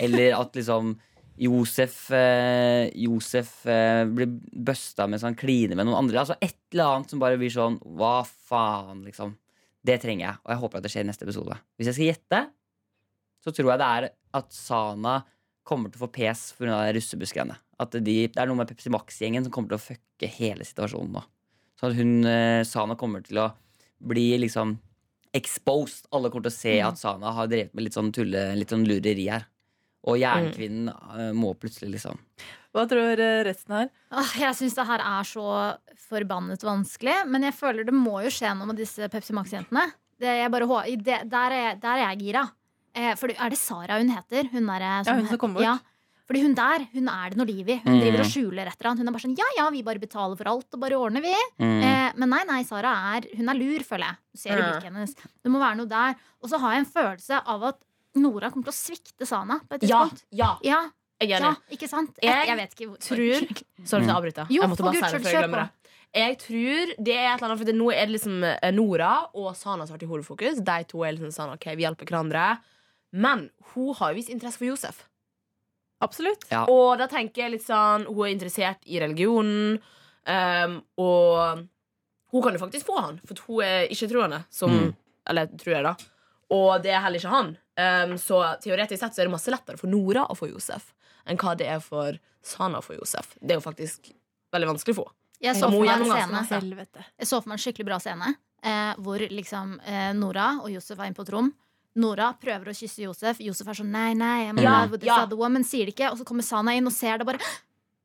[0.03, 0.97] Eller at liksom
[1.41, 6.21] Josef eh, Josef eh, blir busta mens han kliner med noen andre.
[6.23, 9.35] Altså Et eller annet som bare blir sånn Hva faen, liksom.
[9.85, 11.57] Det trenger jeg, og jeg håper at det skjer i neste episode.
[11.77, 12.41] Hvis jeg skal gjette,
[13.45, 14.07] så tror jeg det er
[14.41, 15.19] at Sana
[15.65, 16.81] kommer til å få pes pga.
[16.97, 17.59] russebussgreiene.
[17.81, 21.17] At de, det er noe med Pepsi Max-gjengen som kommer til å fucke hele situasjonen
[21.19, 21.23] nå.
[21.81, 23.51] Så at hun, eh, Sana kommer til å
[24.05, 24.77] bli liksom
[25.35, 26.07] exposed.
[26.15, 28.87] Alle kommer til å se at Sana har drevet med litt sånn tulle, litt sånn
[28.89, 29.49] lureri her.
[30.05, 32.19] Og jernkvinnen eh, må plutselig liksom
[32.75, 33.89] Hva tror eh, resten her?
[34.13, 35.45] Åh, jeg syns det her er så
[36.09, 37.15] forbannet vanskelig.
[37.31, 39.87] Men jeg føler det må jo skje noe med disse Pepsi Max-jentene.
[40.21, 42.45] Der, er, der er jeg gira.
[42.95, 44.49] Eh, for er det Sara hun heter?
[44.53, 45.65] Hun, der, som, Ja, hun som kom bort.
[45.67, 45.79] Ja,
[46.29, 47.79] fordi hun der, hun er det noe liv i.
[47.85, 48.01] Hun Mm.
[48.01, 48.99] driver og skjuler etter han.
[49.01, 51.35] Hun er bare sånn ja ja, vi bare betaler for alt, og bare ordner vi.
[51.61, 51.83] mm.
[51.83, 54.17] Eh, men nei, nei, Sara er, hun er lur, føler jeg.
[54.33, 55.15] Du ser i blikket hennes.
[55.17, 56.15] Det må være noe der.
[56.43, 57.81] Og så har jeg en følelse av at
[58.17, 60.25] Nora kommer til å svikte Sana på et Ja, tidspunkt.
[60.31, 60.81] ja, Ja,
[61.21, 62.17] jeg er ja, ikke sant?
[62.23, 62.99] Jeg jeg vet ikke hvor.
[62.99, 64.47] tror Sorry for å avbryte.
[64.51, 65.71] Jo, jeg måtte bare si det før jeg glemmer det.
[66.15, 69.57] Jeg tror det er et eller annet For nå er det liksom eh, Nora og
[69.59, 70.61] Sana som har vært i hovedfokus.
[70.63, 72.59] De to er liksom sånn OK, vi hjelper hverandre.
[73.13, 75.09] Men hun har jo visst interesse for Josef.
[76.05, 76.45] Absolutt.
[76.51, 76.65] Ja.
[76.71, 79.81] Og da tenker jeg litt sånn Hun er interessert i religionen.
[80.27, 81.67] um, og
[82.33, 84.45] hun kan jo faktisk få han, for hun er ikke troende.
[84.51, 84.95] Som, Mm.
[85.27, 85.95] Eller tror jeg, da.
[86.55, 87.53] Og det er heller ikke han.
[87.75, 90.93] Um, så teoretisk sett så er det masse lettere for Nora å få Josef
[91.27, 93.33] enn hva det er for Sana å få Josef.
[93.41, 94.11] Det er jo faktisk
[94.55, 95.07] veldig vanskelig å få.
[95.43, 98.29] Jeg så for meg en scene Jeg så for meg en skikkelig bra scene
[98.65, 101.51] eh, hvor liksom eh, Nora og Josef er inne på et rom.
[102.01, 103.41] Nora prøver å kysse Josef.
[103.45, 105.21] Josef er sånn nei, nei, I'm in Ja, love with this ja.
[105.23, 105.67] other woman.
[105.67, 106.11] Sier det ikke.
[106.11, 107.39] Og så kommer Sana inn og ser det bare.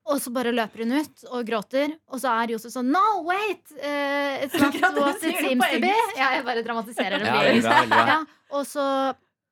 [0.09, 1.91] Og så bare løper hun ut og gråter.
[2.09, 3.61] Og så er Josef sånn No, wait!
[3.77, 5.91] Uh, it's not what it seems to be.
[6.17, 7.29] Ja, jeg bare dramatiserer det.
[7.29, 7.81] Ja.
[8.09, 8.19] Ja,
[8.57, 8.85] og så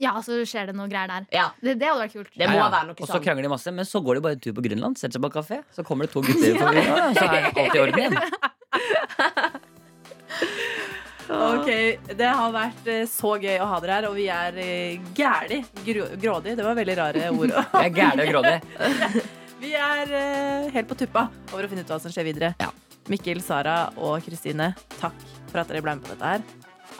[0.01, 1.23] Ja, så skjer det noe greier der.
[1.33, 2.29] Ja, Det, det hadde vært kult.
[2.37, 2.67] det må ja.
[2.69, 3.23] være noe Og så sånn.
[3.25, 5.31] krangler de masse, men så går de bare en tur på Grønland, setter seg på
[5.33, 8.15] kafé, så kommer det to gutter ut Grønland, og så er alt i orden igjen.
[11.27, 11.67] Ok,
[12.15, 15.57] Det har vært eh, så gøy å ha dere her, og vi er eh, gæli
[16.21, 16.53] grådig.
[16.55, 17.51] Det var veldig rare ord.
[17.51, 18.55] Jeg er gæli og grådig.
[19.61, 22.53] Vi er eh, helt på tuppa over å finne ut hva som skjer videre.
[22.61, 22.69] Ja.
[23.11, 26.41] Mikkel, Sara og Kristine, takk for at dere ble med på dette her.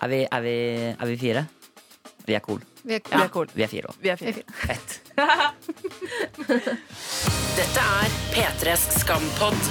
[0.02, 0.56] Er vi, er vi,
[0.94, 1.46] er vi fire?
[2.28, 2.62] Vi er cool.
[2.84, 3.48] Vi er Vi er cool.
[3.56, 3.96] Vi er fire òg.
[4.04, 4.44] Vi er fire.
[4.66, 4.98] Fett.
[7.58, 9.62] Dette er P3s Skampod.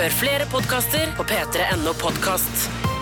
[0.00, 2.93] Hør flere podkaster på p3.no podkast.